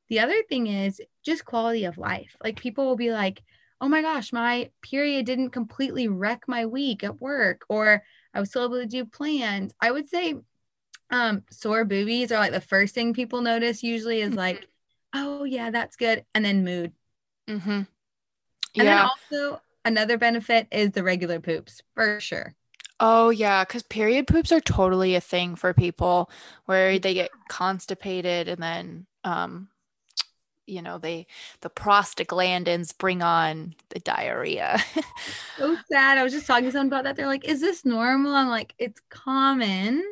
The 0.08 0.20
other 0.20 0.42
thing 0.48 0.66
is 0.66 1.00
just 1.24 1.44
quality 1.44 1.84
of 1.84 1.96
life. 1.96 2.36
Like, 2.42 2.60
people 2.60 2.84
will 2.84 2.96
be 2.96 3.12
like, 3.12 3.42
oh 3.80 3.88
my 3.88 4.02
gosh, 4.02 4.32
my 4.32 4.70
period 4.82 5.26
didn't 5.26 5.50
completely 5.50 6.08
wreck 6.08 6.44
my 6.46 6.66
week 6.66 7.02
at 7.02 7.20
work, 7.20 7.64
or 7.68 8.02
I 8.32 8.38
was 8.38 8.50
still 8.50 8.64
able 8.64 8.80
to 8.80 8.86
do 8.86 9.04
plans. 9.04 9.72
I 9.80 9.90
would 9.90 10.08
say 10.08 10.36
um, 11.12 11.44
sore 11.50 11.84
boobies 11.84 12.32
are 12.32 12.38
like 12.38 12.52
the 12.52 12.60
first 12.60 12.94
thing 12.94 13.12
people 13.12 13.42
notice 13.42 13.82
usually 13.82 14.22
is 14.22 14.30
mm-hmm. 14.30 14.38
like, 14.38 14.66
oh 15.14 15.44
yeah, 15.44 15.70
that's 15.70 15.96
good. 15.96 16.24
And 16.34 16.44
then 16.44 16.64
mood. 16.64 16.92
Mm-hmm. 17.48 17.82
Yeah. 18.74 18.80
And 18.80 18.88
then 18.88 18.98
also 18.98 19.60
another 19.84 20.16
benefit 20.16 20.66
is 20.72 20.90
the 20.92 21.04
regular 21.04 21.38
poops 21.38 21.82
for 21.94 22.18
sure. 22.18 22.54
Oh 22.98 23.30
yeah, 23.30 23.64
because 23.64 23.82
period 23.82 24.26
poops 24.26 24.52
are 24.52 24.60
totally 24.60 25.14
a 25.14 25.20
thing 25.20 25.54
for 25.54 25.74
people 25.74 26.30
where 26.64 26.98
they 26.98 27.14
get 27.14 27.30
constipated 27.48 28.48
and 28.48 28.62
then 28.62 29.06
um 29.24 29.68
you 30.66 30.80
know 30.80 30.98
they 30.98 31.26
the 31.60 31.70
prostaglandins 31.70 32.96
bring 32.96 33.20
on 33.20 33.74
the 33.90 33.98
diarrhea 34.00 34.78
so 35.58 35.76
sad 35.90 36.18
i 36.18 36.22
was 36.22 36.32
just 36.32 36.46
talking 36.46 36.66
to 36.66 36.72
someone 36.72 36.86
about 36.86 37.04
that 37.04 37.16
they're 37.16 37.26
like 37.26 37.44
is 37.44 37.60
this 37.60 37.84
normal 37.84 38.32
i'm 38.32 38.48
like 38.48 38.72
it's 38.78 39.00
common 39.10 40.02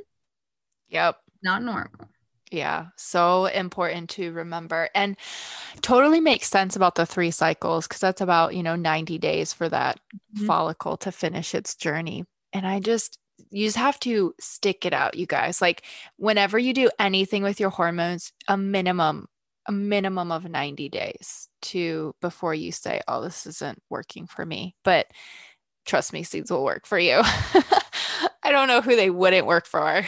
Yep. 0.91 1.17
Not 1.43 1.63
normal. 1.63 2.09
Yeah, 2.51 2.87
so 2.97 3.47
important 3.47 4.11
to 4.11 4.33
remember 4.33 4.89
and 4.93 5.17
totally 5.83 6.21
makes 6.21 6.49
sense 6.49 6.75
about 6.75 6.97
the 6.97 7.07
three 7.07 7.31
cycles 7.31 7.87
because 7.87 8.01
that's 8.01 8.21
about, 8.21 8.57
you 8.57 8.65
know, 8.65 8.75
90 8.75 9.19
days 9.19 9.53
for 9.53 9.69
that 9.69 10.01
mm-hmm. 10.37 10.47
follicle 10.47 10.97
to 10.99 11.13
finish 11.13 11.55
its 11.55 11.77
journey. 11.77 12.25
And 12.53 12.67
I 12.67 12.81
just, 12.81 13.19
you 13.51 13.67
just 13.67 13.77
have 13.77 14.01
to 14.01 14.35
stick 14.41 14.85
it 14.85 14.93
out, 14.93 15.17
you 15.17 15.27
guys. 15.27 15.61
Like, 15.61 15.85
whenever 16.17 16.59
you 16.59 16.75
do 16.75 16.91
anything 16.99 17.45
with 17.45 17.61
your 17.61 17.71
hormones, 17.71 18.33
a 18.49 18.57
minimum, 18.57 19.29
a 19.67 19.73
minimum 19.73 20.33
of 20.33 20.45
90 20.51 20.89
days 20.89 21.49
to 21.63 22.15
before 22.21 22.55
you 22.55 22.73
say, 22.73 23.01
oh, 23.07 23.23
this 23.23 23.47
isn't 23.47 23.81
working 23.91 24.27
for 24.27 24.45
me. 24.45 24.75
But 24.83 25.07
trust 25.87 26.13
me, 26.13 26.25
seeds 26.25 26.51
will 26.51 26.65
work 26.65 26.85
for 26.85 26.99
you. 26.99 27.21
I 28.43 28.51
don't 28.51 28.69
know 28.69 28.81
who 28.81 28.97
they 28.97 29.11
wouldn't 29.11 29.47
work 29.47 29.67
for. 29.67 30.05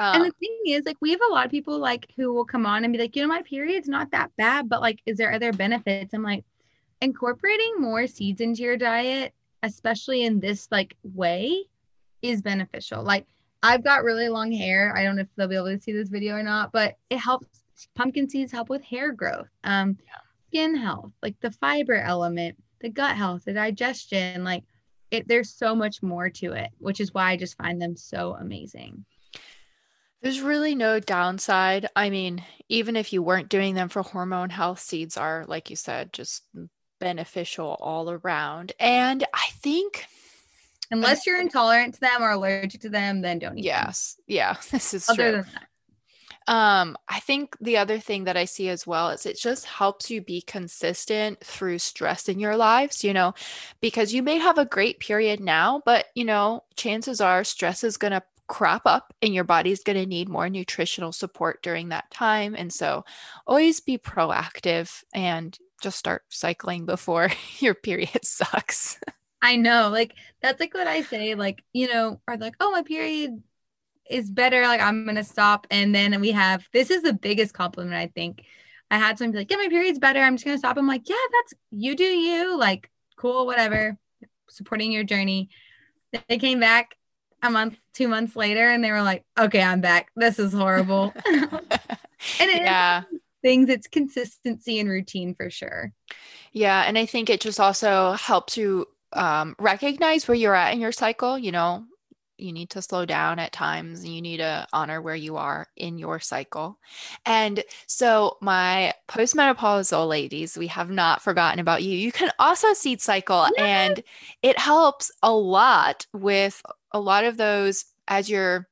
Um, 0.00 0.14
and 0.14 0.24
the 0.24 0.34
thing 0.40 0.58
is, 0.66 0.86
like, 0.86 0.96
we 1.00 1.10
have 1.10 1.20
a 1.28 1.32
lot 1.32 1.44
of 1.44 1.50
people 1.50 1.78
like 1.78 2.10
who 2.16 2.32
will 2.32 2.46
come 2.46 2.64
on 2.64 2.84
and 2.84 2.92
be 2.92 2.98
like, 2.98 3.14
you 3.14 3.22
know, 3.22 3.28
my 3.28 3.42
period's 3.42 3.86
not 3.86 4.10
that 4.12 4.30
bad, 4.38 4.66
but 4.66 4.80
like, 4.80 5.02
is 5.04 5.18
there 5.18 5.30
other 5.30 5.52
benefits? 5.52 6.14
I'm 6.14 6.22
like, 6.22 6.44
incorporating 7.02 7.74
more 7.78 8.06
seeds 8.06 8.40
into 8.40 8.62
your 8.62 8.78
diet, 8.78 9.34
especially 9.62 10.24
in 10.24 10.40
this 10.40 10.68
like 10.70 10.96
way, 11.02 11.64
is 12.22 12.40
beneficial. 12.40 13.02
Like, 13.02 13.26
I've 13.62 13.84
got 13.84 14.02
really 14.02 14.30
long 14.30 14.50
hair. 14.50 14.96
I 14.96 15.04
don't 15.04 15.16
know 15.16 15.22
if 15.22 15.28
they'll 15.36 15.48
be 15.48 15.56
able 15.56 15.66
to 15.66 15.78
see 15.78 15.92
this 15.92 16.08
video 16.08 16.34
or 16.36 16.42
not, 16.42 16.72
but 16.72 16.96
it 17.10 17.18
helps. 17.18 17.46
Pumpkin 17.94 18.28
seeds 18.28 18.52
help 18.52 18.68
with 18.68 18.82
hair 18.82 19.12
growth, 19.12 19.48
um, 19.64 19.96
skin 20.48 20.76
health, 20.76 21.12
like 21.22 21.34
the 21.40 21.50
fiber 21.50 21.94
element, 21.94 22.56
the 22.80 22.90
gut 22.90 23.16
health, 23.16 23.44
the 23.44 23.54
digestion. 23.54 24.44
Like, 24.44 24.64
it, 25.10 25.26
there's 25.28 25.50
so 25.50 25.74
much 25.74 26.02
more 26.02 26.28
to 26.28 26.52
it, 26.52 26.70
which 26.78 27.00
is 27.00 27.14
why 27.14 27.30
I 27.30 27.36
just 27.36 27.56
find 27.56 27.80
them 27.80 27.96
so 27.96 28.36
amazing. 28.38 29.04
There's 30.22 30.40
really 30.40 30.74
no 30.74 31.00
downside. 31.00 31.88
I 31.96 32.10
mean, 32.10 32.44
even 32.68 32.96
if 32.96 33.12
you 33.12 33.22
weren't 33.22 33.48
doing 33.48 33.74
them 33.74 33.88
for 33.88 34.02
hormone 34.02 34.50
health, 34.50 34.80
seeds 34.80 35.16
are, 35.16 35.44
like 35.48 35.70
you 35.70 35.76
said, 35.76 36.12
just 36.12 36.42
beneficial 36.98 37.76
all 37.80 38.10
around. 38.10 38.72
And 38.78 39.24
I 39.32 39.48
think 39.54 40.06
unless 40.90 41.26
you're 41.26 41.40
intolerant 41.40 41.94
to 41.94 42.00
them 42.00 42.22
or 42.22 42.30
allergic 42.30 42.82
to 42.82 42.90
them, 42.90 43.22
then 43.22 43.38
don't 43.38 43.58
eat 43.58 43.64
yes. 43.64 44.14
Them. 44.14 44.24
Yeah. 44.28 44.56
This 44.70 44.94
is 44.94 45.08
Other 45.08 45.16
true. 45.16 45.32
Than 45.42 45.52
that. 45.54 45.66
Um, 46.46 46.96
I 47.08 47.20
think 47.20 47.56
the 47.60 47.76
other 47.76 47.98
thing 47.98 48.24
that 48.24 48.36
I 48.36 48.44
see 48.44 48.68
as 48.70 48.86
well 48.86 49.10
is 49.10 49.24
it 49.24 49.38
just 49.38 49.66
helps 49.66 50.10
you 50.10 50.20
be 50.20 50.40
consistent 50.40 51.38
through 51.44 51.78
stress 51.78 52.28
in 52.28 52.40
your 52.40 52.56
lives, 52.56 53.04
you 53.04 53.12
know, 53.12 53.34
because 53.80 54.12
you 54.12 54.22
may 54.22 54.38
have 54.38 54.58
a 54.58 54.64
great 54.64 54.98
period 54.98 55.38
now, 55.38 55.80
but 55.84 56.06
you 56.14 56.24
know, 56.24 56.64
chances 56.76 57.20
are 57.20 57.44
stress 57.44 57.84
is 57.84 57.96
going 57.96 58.12
to 58.12 58.22
crop 58.50 58.82
up 58.84 59.14
and 59.22 59.32
your 59.32 59.44
body's 59.44 59.84
going 59.84 59.96
to 59.96 60.04
need 60.04 60.28
more 60.28 60.50
nutritional 60.50 61.12
support 61.12 61.62
during 61.62 61.90
that 61.90 62.10
time. 62.10 62.56
And 62.56 62.72
so 62.72 63.04
always 63.46 63.78
be 63.78 63.96
proactive 63.96 65.04
and 65.14 65.56
just 65.80 65.96
start 65.96 66.24
cycling 66.30 66.84
before 66.84 67.30
your 67.60 67.74
period 67.74 68.24
sucks. 68.24 68.98
I 69.40 69.54
know. 69.54 69.88
Like 69.88 70.14
that's 70.42 70.58
like 70.58 70.74
what 70.74 70.88
I 70.88 71.02
say, 71.02 71.36
like, 71.36 71.62
you 71.72 71.86
know, 71.86 72.20
or 72.26 72.36
like, 72.36 72.56
oh, 72.58 72.72
my 72.72 72.82
period 72.82 73.40
is 74.10 74.28
better. 74.28 74.62
Like 74.62 74.80
I'm 74.80 75.06
gonna 75.06 75.22
stop. 75.22 75.68
And 75.70 75.94
then 75.94 76.20
we 76.20 76.32
have 76.32 76.68
this 76.72 76.90
is 76.90 77.02
the 77.02 77.12
biggest 77.12 77.54
compliment, 77.54 77.94
I 77.94 78.08
think. 78.08 78.44
I 78.90 78.98
had 78.98 79.16
someone 79.16 79.30
be 79.30 79.38
like, 79.38 79.50
Yeah, 79.50 79.58
my 79.58 79.68
period's 79.68 80.00
better. 80.00 80.20
I'm 80.20 80.34
just 80.34 80.44
gonna 80.44 80.58
stop. 80.58 80.76
I'm 80.76 80.88
like, 80.88 81.08
Yeah, 81.08 81.14
that's 81.32 81.54
you 81.70 81.94
do 81.94 82.02
you, 82.04 82.58
like, 82.58 82.90
cool, 83.16 83.46
whatever. 83.46 83.96
Supporting 84.48 84.90
your 84.90 85.04
journey. 85.04 85.50
They 86.28 86.38
came 86.38 86.58
back 86.58 86.96
a 87.42 87.50
month, 87.50 87.78
two 87.94 88.08
months 88.08 88.36
later, 88.36 88.68
and 88.68 88.82
they 88.82 88.90
were 88.90 89.02
like, 89.02 89.24
okay, 89.38 89.62
I'm 89.62 89.80
back. 89.80 90.10
This 90.16 90.38
is 90.38 90.52
horrible. 90.52 91.12
and 91.26 91.60
it 92.40 92.62
yeah. 92.62 93.02
things, 93.42 93.68
it's 93.68 93.86
consistency 93.86 94.78
and 94.78 94.88
routine 94.88 95.34
for 95.34 95.50
sure. 95.50 95.92
Yeah. 96.52 96.84
And 96.86 96.98
I 96.98 97.06
think 97.06 97.30
it 97.30 97.40
just 97.40 97.60
also 97.60 98.12
helps 98.12 98.56
you 98.56 98.86
um, 99.12 99.54
recognize 99.58 100.28
where 100.28 100.36
you're 100.36 100.54
at 100.54 100.74
in 100.74 100.80
your 100.80 100.92
cycle. 100.92 101.38
You 101.38 101.52
know, 101.52 101.84
you 102.40 102.52
need 102.52 102.70
to 102.70 102.82
slow 102.82 103.04
down 103.04 103.38
at 103.38 103.52
times 103.52 104.04
you 104.04 104.22
need 104.22 104.38
to 104.38 104.66
honor 104.72 105.00
where 105.00 105.14
you 105.14 105.36
are 105.36 105.66
in 105.76 105.98
your 105.98 106.18
cycle 106.18 106.78
and 107.26 107.62
so 107.86 108.36
my 108.40 108.92
postmenopausal 109.08 110.08
ladies 110.08 110.56
we 110.56 110.66
have 110.66 110.90
not 110.90 111.22
forgotten 111.22 111.60
about 111.60 111.82
you 111.82 111.96
you 111.96 112.10
can 112.10 112.30
also 112.38 112.72
seed 112.72 113.00
cycle 113.00 113.46
yes. 113.56 113.58
and 113.58 114.02
it 114.42 114.58
helps 114.58 115.10
a 115.22 115.32
lot 115.32 116.06
with 116.12 116.62
a 116.92 117.00
lot 117.00 117.24
of 117.24 117.36
those 117.36 117.86
as 118.08 118.28
you're 118.28 118.68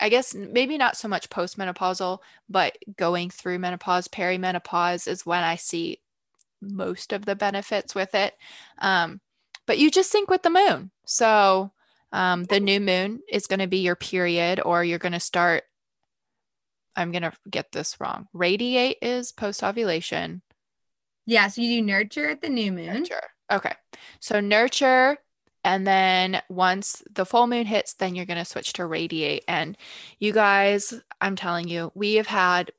I 0.00 0.10
guess 0.10 0.32
maybe 0.32 0.78
not 0.78 0.96
so 0.96 1.08
much 1.08 1.28
postmenopausal, 1.28 2.20
but 2.48 2.78
going 2.96 3.30
through 3.30 3.58
menopause, 3.58 4.06
perimenopause 4.06 5.08
is 5.08 5.26
when 5.26 5.42
I 5.42 5.56
see 5.56 6.00
most 6.60 7.12
of 7.12 7.24
the 7.24 7.34
benefits 7.34 7.96
with 7.96 8.14
it. 8.14 8.34
Um, 8.78 9.20
but 9.66 9.78
you 9.78 9.90
just 9.90 10.12
sync 10.12 10.30
with 10.30 10.44
the 10.44 10.50
moon. 10.50 10.92
So 11.04 11.72
um, 12.12 12.44
the 12.44 12.60
new 12.60 12.78
moon 12.78 13.22
is 13.28 13.48
going 13.48 13.58
to 13.58 13.66
be 13.66 13.78
your 13.78 13.96
period, 13.96 14.60
or 14.64 14.84
you're 14.84 15.00
going 15.00 15.12
to 15.12 15.20
start 15.20 15.64
I'm 16.98 17.12
going 17.12 17.22
to 17.22 17.32
get 17.48 17.70
this 17.70 18.00
wrong. 18.00 18.26
Radiate 18.32 18.96
is 19.00 19.30
post 19.30 19.62
ovulation. 19.62 20.42
Yeah. 21.26 21.46
So 21.46 21.62
you 21.62 21.78
do 21.78 21.86
nurture 21.86 22.28
at 22.28 22.42
the 22.42 22.48
new 22.48 22.72
moon. 22.72 22.86
Nurture. 22.86 23.22
Okay. 23.52 23.72
So 24.18 24.40
nurture. 24.40 25.16
And 25.68 25.86
then 25.86 26.40
once 26.48 27.02
the 27.12 27.26
full 27.26 27.46
moon 27.46 27.66
hits, 27.66 27.92
then 27.92 28.14
you're 28.14 28.24
going 28.24 28.38
to 28.38 28.44
switch 28.46 28.72
to 28.72 28.86
radiate. 28.86 29.44
And 29.46 29.76
you 30.18 30.32
guys, 30.32 30.94
I'm 31.20 31.36
telling 31.36 31.68
you, 31.68 31.92
we 31.94 32.14
have 32.14 32.26
had 32.26 32.72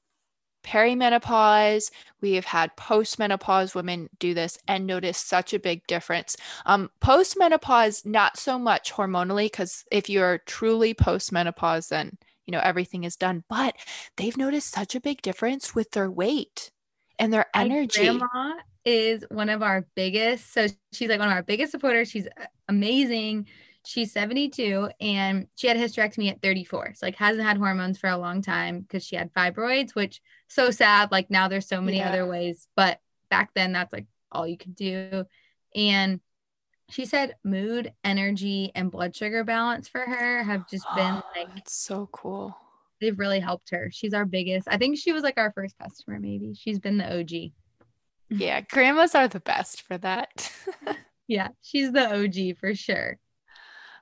perimenopause, 0.64 1.92
we 2.20 2.34
have 2.34 2.46
had 2.46 2.76
postmenopause 2.78 3.76
women 3.76 4.10
do 4.18 4.34
this 4.34 4.58
and 4.68 4.88
notice 4.88 5.20
such 5.20 5.54
a 5.54 5.60
big 5.60 5.86
difference. 5.86 6.36
Um, 6.66 6.90
postmenopause, 7.00 8.08
not 8.08 8.40
so 8.40 8.58
much 8.58 8.92
hormonally, 8.92 9.46
because 9.46 9.86
if 9.92 10.10
you're 10.10 10.40
truly 10.48 10.96
postmenopause, 10.96 11.90
then 11.90 12.18
you 12.48 12.52
know 12.54 12.62
everything 12.64 13.04
is 13.04 13.16
done. 13.16 13.44
But 13.48 13.76
they've 14.18 14.36
noticed 14.36 14.72
such 14.72 14.96
a 14.96 15.00
big 15.00 15.22
difference 15.22 15.76
with 15.76 15.92
their 15.92 16.10
weight 16.10 16.72
and 17.20 17.32
their 17.32 17.46
energy. 17.54 18.10
My 18.10 18.18
grandma 18.18 18.54
is 18.86 19.26
one 19.30 19.50
of 19.50 19.62
our 19.62 19.86
biggest. 19.96 20.54
So 20.54 20.68
she's 20.94 21.10
like 21.10 21.20
one 21.20 21.30
of 21.30 21.34
our 21.34 21.44
biggest 21.44 21.72
supporters. 21.72 22.10
She's 22.10 22.28
uh, 22.28 22.46
amazing. 22.68 23.48
She's 23.86 24.12
72 24.12 24.90
and 25.00 25.48
she 25.56 25.68
had 25.68 25.78
a 25.78 25.80
hysterectomy 25.80 26.30
at 26.30 26.42
34. 26.42 26.94
So 26.96 27.06
like 27.06 27.16
hasn't 27.16 27.46
had 27.46 27.58
hormones 27.58 27.98
for 27.98 28.10
a 28.10 28.18
long 28.18 28.42
time 28.42 28.82
because 28.82 29.04
she 29.04 29.16
had 29.16 29.34
fibroids, 29.34 29.96
which 29.96 30.22
so 30.48 30.72
sad. 30.72 31.12
Like 31.12 31.30
now 31.30 31.48
there's 31.48 31.68
so 31.68 31.82
many 31.82 31.98
yeah. 31.98 32.10
other 32.10 32.28
ways, 32.28 32.68
but 32.76 33.00
back 33.30 33.52
then 33.54 33.72
that's 33.74 33.94
like 33.94 34.06
all 34.32 34.48
you 34.48 34.58
could 34.58 34.76
do. 34.76 35.26
And 35.76 36.20
she 36.90 37.06
said 37.06 37.36
mood, 37.44 37.94
energy, 38.04 38.72
and 38.76 38.92
blood 38.92 39.16
sugar 39.16 39.44
balance 39.44 39.88
for 39.88 40.02
her 40.02 40.44
have 40.44 40.68
just 40.70 40.86
been 40.96 41.16
oh, 41.16 41.24
like 41.36 41.50
it's 41.56 41.76
so 41.76 42.10
cool. 42.12 42.56
They've 43.00 43.18
really 43.18 43.40
helped 43.40 43.70
her. 43.70 43.90
She's 43.94 44.14
our 44.14 44.26
biggest. 44.26 44.68
I 44.68 44.78
think 44.78 44.98
she 44.98 45.14
was 45.14 45.24
like 45.24 45.38
our 45.38 45.54
first 45.54 45.78
customer, 45.78 46.20
maybe. 46.20 46.54
She's 46.54 46.80
been 46.80 46.98
the 46.98 47.20
OG. 47.20 47.54
Yeah, 48.30 48.62
grandmas 48.62 49.16
are 49.16 49.28
the 49.28 49.40
best 49.40 49.82
for 49.82 49.98
that. 49.98 50.52
yeah, 51.28 51.50
she's 51.62 51.92
the 51.92 52.24
OG 52.24 52.58
for 52.60 52.76
sure. 52.76 53.18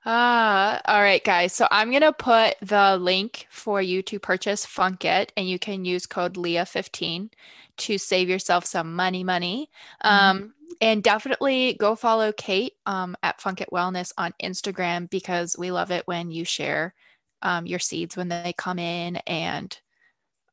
Ah, 0.05 0.79
all 0.85 1.01
right, 1.01 1.23
guys. 1.23 1.53
So 1.53 1.67
I'm 1.69 1.91
gonna 1.91 2.13
put 2.13 2.55
the 2.61 2.97
link 2.97 3.47
for 3.49 3.81
you 3.81 4.01
to 4.03 4.19
purchase 4.19 4.65
Funk 4.65 5.03
It, 5.05 5.33
and 5.35 5.49
you 5.49 5.59
can 5.59 5.85
use 5.85 6.05
code 6.05 6.35
Leah15 6.35 7.31
to 7.77 7.97
save 7.97 8.29
yourself 8.29 8.65
some 8.65 8.95
money, 8.95 9.23
money. 9.23 9.69
Mm-hmm. 10.03 10.37
Um, 10.37 10.53
and 10.79 11.03
definitely 11.03 11.75
go 11.79 11.95
follow 11.95 12.31
Kate 12.31 12.73
um, 12.85 13.15
at 13.23 13.41
Funk 13.41 13.61
It 13.61 13.69
Wellness 13.71 14.13
on 14.17 14.33
Instagram 14.41 15.09
because 15.09 15.57
we 15.57 15.71
love 15.71 15.91
it 15.91 16.07
when 16.07 16.31
you 16.31 16.45
share 16.45 16.93
um, 17.41 17.65
your 17.65 17.79
seeds 17.79 18.15
when 18.15 18.27
they 18.29 18.53
come 18.57 18.79
in 18.79 19.17
and 19.27 19.77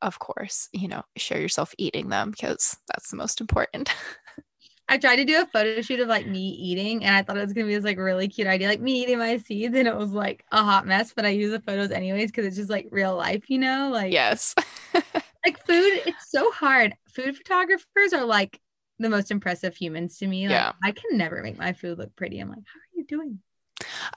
of 0.05 0.19
course, 0.19 0.69
you 0.71 0.87
know, 0.87 1.03
share 1.17 1.41
yourself 1.41 1.73
eating 1.77 2.09
them 2.09 2.31
because 2.31 2.77
that's 2.87 3.09
the 3.09 3.17
most 3.17 3.41
important. 3.41 3.91
I 4.87 4.99
tried 4.99 5.15
to 5.15 5.25
do 5.25 5.41
a 5.41 5.47
photo 5.47 5.81
shoot 5.81 5.99
of 5.99 6.07
like 6.07 6.27
me 6.27 6.49
eating, 6.49 7.03
and 7.03 7.15
I 7.15 7.23
thought 7.23 7.37
it 7.37 7.41
was 7.41 7.53
gonna 7.53 7.65
be 7.65 7.73
this 7.73 7.83
like 7.83 7.97
really 7.97 8.27
cute 8.27 8.47
idea, 8.47 8.67
like 8.67 8.81
me 8.81 9.01
eating 9.01 9.17
my 9.17 9.37
seeds, 9.37 9.75
and 9.75 9.87
it 9.87 9.95
was 9.95 10.11
like 10.11 10.45
a 10.51 10.63
hot 10.63 10.85
mess. 10.85 11.11
But 11.11 11.25
I 11.25 11.29
use 11.29 11.51
the 11.51 11.59
photos 11.59 11.89
anyways 11.89 12.31
because 12.31 12.45
it's 12.45 12.55
just 12.55 12.69
like 12.69 12.87
real 12.91 13.15
life, 13.15 13.49
you 13.49 13.57
know? 13.57 13.89
Like 13.91 14.13
yes, 14.13 14.53
like 14.93 15.65
food. 15.65 16.01
It's 16.05 16.29
so 16.29 16.51
hard. 16.51 16.93
Food 17.09 17.35
photographers 17.35 18.13
are 18.13 18.25
like 18.25 18.61
the 18.99 19.09
most 19.09 19.31
impressive 19.31 19.75
humans 19.75 20.19
to 20.19 20.27
me. 20.27 20.43
Like, 20.43 20.51
yeah, 20.51 20.71
I 20.83 20.91
can 20.91 21.17
never 21.17 21.41
make 21.41 21.57
my 21.57 21.73
food 21.73 21.97
look 21.97 22.15
pretty. 22.15 22.39
I'm 22.39 22.49
like, 22.49 22.59
how 22.59 22.79
are 22.79 22.93
you 22.95 23.05
doing? 23.05 23.39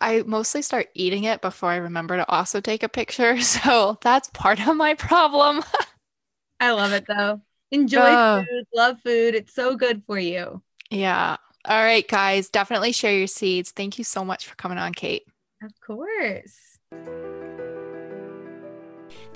I 0.01 0.23
mostly 0.27 0.63
start 0.63 0.89
eating 0.95 1.25
it 1.25 1.41
before 1.41 1.71
I 1.71 1.77
remember 1.77 2.17
to 2.17 2.29
also 2.29 2.61
take 2.61 2.83
a 2.83 2.89
picture. 2.89 3.39
So 3.49 3.99
that's 4.03 4.31
part 4.33 4.67
of 4.67 4.77
my 4.77 4.95
problem. 4.95 5.63
I 6.61 6.73
love 6.73 6.93
it 6.93 7.07
though. 7.07 7.41
Enjoy 7.71 8.17
food, 8.17 8.65
love 8.75 9.01
food. 9.05 9.35
It's 9.35 9.55
so 9.55 9.77
good 9.77 10.03
for 10.07 10.19
you. 10.19 10.63
Yeah. 10.91 11.37
All 11.65 11.83
right, 11.83 12.07
guys, 12.07 12.49
definitely 12.49 12.93
share 12.93 13.17
your 13.17 13.27
seeds. 13.27 13.73
Thank 13.73 13.99
you 13.99 14.05
so 14.05 14.25
much 14.25 14.47
for 14.47 14.55
coming 14.57 14.79
on, 14.79 14.95
Kate. 14.95 15.25
Of 15.63 15.73
course. 15.81 16.79